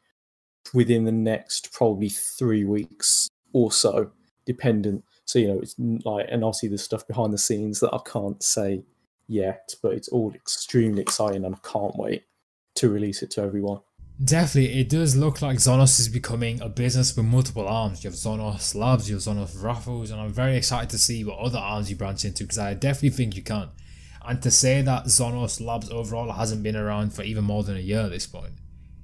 [0.72, 4.10] within the next probably three weeks or so,
[4.46, 5.04] dependent.
[5.26, 8.42] So you know, it's like, and obviously there's stuff behind the scenes that I can't
[8.42, 8.82] say
[9.28, 12.24] yet, but it's all extremely exciting, and I can't wait
[12.76, 13.80] to release it to everyone.
[14.22, 18.04] Definitely, it does look like Zonos is becoming a business with multiple arms.
[18.04, 21.40] You have Zonos Labs, you have Zonos Raffles, and I'm very excited to see what
[21.40, 23.70] other arms you branch into because I definitely think you can.
[24.24, 27.80] And to say that Zonos Labs overall hasn't been around for even more than a
[27.80, 28.52] year at this point,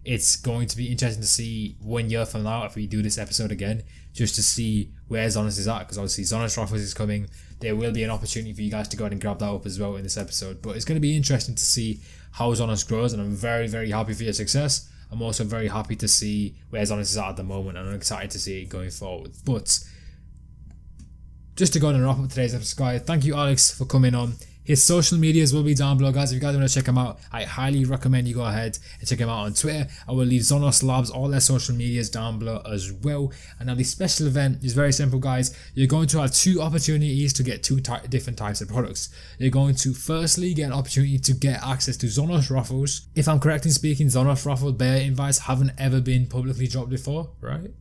[0.04, 3.18] it's going to be interesting to see one year from now if we do this
[3.18, 3.82] episode again,
[4.14, 5.80] just to see where Zonos is at.
[5.80, 7.28] Because obviously Zonos Raffles is coming.
[7.58, 9.66] There will be an opportunity for you guys to go ahead and grab that up
[9.66, 10.62] as well in this episode.
[10.62, 12.00] But it's going to be interesting to see
[12.30, 14.89] how Zonos grows, and I'm very, very happy for your success.
[15.12, 17.94] I'm also very happy to see where Zonos is at at the moment, and I'm
[17.94, 19.32] excited to see it going forward.
[19.44, 19.80] But
[21.56, 24.34] just to go on and wrap up today's episode, thank you, Alex, for coming on.
[24.70, 26.30] His social medias will be down below, guys.
[26.30, 29.08] If you guys want to check him out, I highly recommend you go ahead and
[29.08, 29.88] check him out on Twitter.
[30.08, 33.32] I will leave Zonos Labs, all their social medias down below as well.
[33.58, 35.56] And now the special event is very simple, guys.
[35.74, 39.08] You're going to have two opportunities to get two ty- different types of products.
[39.40, 43.08] You're going to firstly get an opportunity to get access to Zonos Raffles.
[43.16, 47.32] If I'm correct in speaking, Zonos Raffle bear invites haven't ever been publicly dropped before,
[47.40, 47.72] right?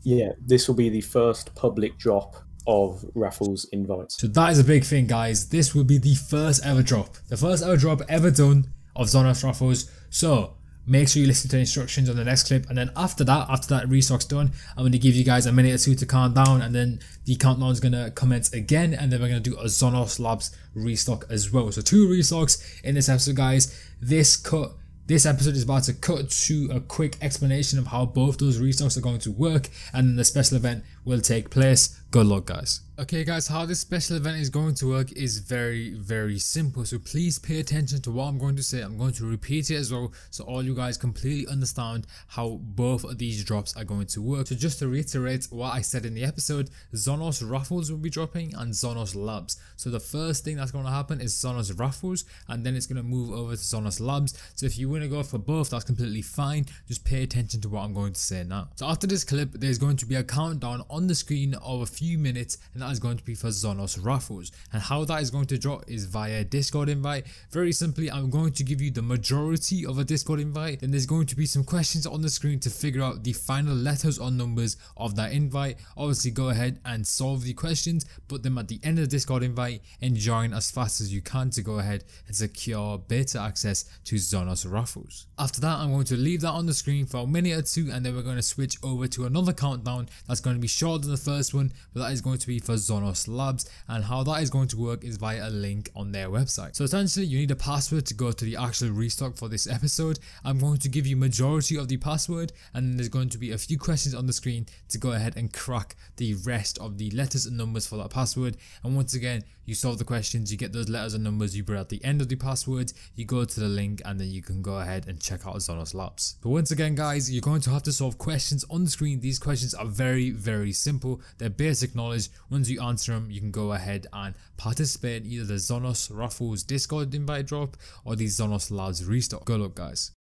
[0.00, 2.36] Yeah, this will be the first public drop
[2.66, 4.18] of raffles invites.
[4.20, 5.48] So that is a big thing, guys.
[5.48, 9.42] This will be the first ever drop, the first ever drop ever done of Zonos
[9.42, 9.90] Raffles.
[10.10, 10.54] So
[10.84, 13.48] make sure you listen to the instructions on the next clip, and then after that,
[13.48, 16.06] after that restock's done, I'm going to give you guys a minute or two to
[16.06, 19.42] calm down, and then the countdown is going to commence again, and then we're going
[19.42, 21.70] to do a Zonos Labs restock as well.
[21.70, 23.78] So two restocks in this episode, guys.
[24.00, 24.72] This cut.
[25.06, 28.96] This episode is about to cut to a quick explanation of how both those restocks
[28.96, 32.00] are going to work, and then the special event will take place.
[32.12, 32.80] Good luck, guys.
[33.02, 36.84] Okay, guys, how this special event is going to work is very, very simple.
[36.84, 38.80] So please pay attention to what I'm going to say.
[38.80, 43.02] I'm going to repeat it as well, so all you guys completely understand how both
[43.02, 44.46] of these drops are going to work.
[44.46, 48.54] So just to reiterate what I said in the episode, Zonos Raffles will be dropping
[48.54, 49.60] and Zonos Labs.
[49.74, 52.98] So the first thing that's going to happen is Zonos Raffles, and then it's going
[52.98, 54.38] to move over to Zonos Labs.
[54.54, 56.66] So if you want to go for both, that's completely fine.
[56.86, 58.68] Just pay attention to what I'm going to say now.
[58.76, 61.86] So after this clip, there's going to be a countdown on the screen of a
[61.86, 64.52] few minutes, and is going to be for Zonos Raffles.
[64.72, 67.26] And how that is going to drop is via Discord invite.
[67.50, 70.80] Very simply, I'm going to give you the majority of a Discord invite.
[70.80, 73.74] Then there's going to be some questions on the screen to figure out the final
[73.74, 75.78] letters or numbers of that invite.
[75.96, 79.42] Obviously, go ahead and solve the questions, put them at the end of the Discord
[79.42, 83.84] invite, and join as fast as you can to go ahead and secure beta access
[84.04, 85.26] to Zonos Raffles.
[85.38, 87.90] After that, I'm going to leave that on the screen for a minute or two,
[87.92, 91.02] and then we're going to switch over to another countdown that's going to be shorter
[91.02, 94.22] than the first one, but that is going to be for Zonos Labs and how
[94.24, 96.76] that is going to work is via a link on their website.
[96.76, 100.18] So essentially you need a password to go to the actual restock for this episode.
[100.44, 103.58] I'm going to give you majority of the password and there's going to be a
[103.58, 107.46] few questions on the screen to go ahead and crack the rest of the letters
[107.46, 110.88] and numbers for that password and once again you solve the questions you get those
[110.88, 113.68] letters and numbers you put at the end of the password you go to the
[113.68, 116.36] link and then you can go ahead and check out Zonos Labs.
[116.42, 119.38] But once again guys you're going to have to solve questions on the screen these
[119.38, 122.28] questions are very very simple they're basic knowledge
[122.70, 127.14] you answer them you can go ahead and participate in either the Zonos Raffles Discord
[127.14, 129.44] invite drop or the Zonos Labs restock.
[129.44, 130.12] Good luck guys.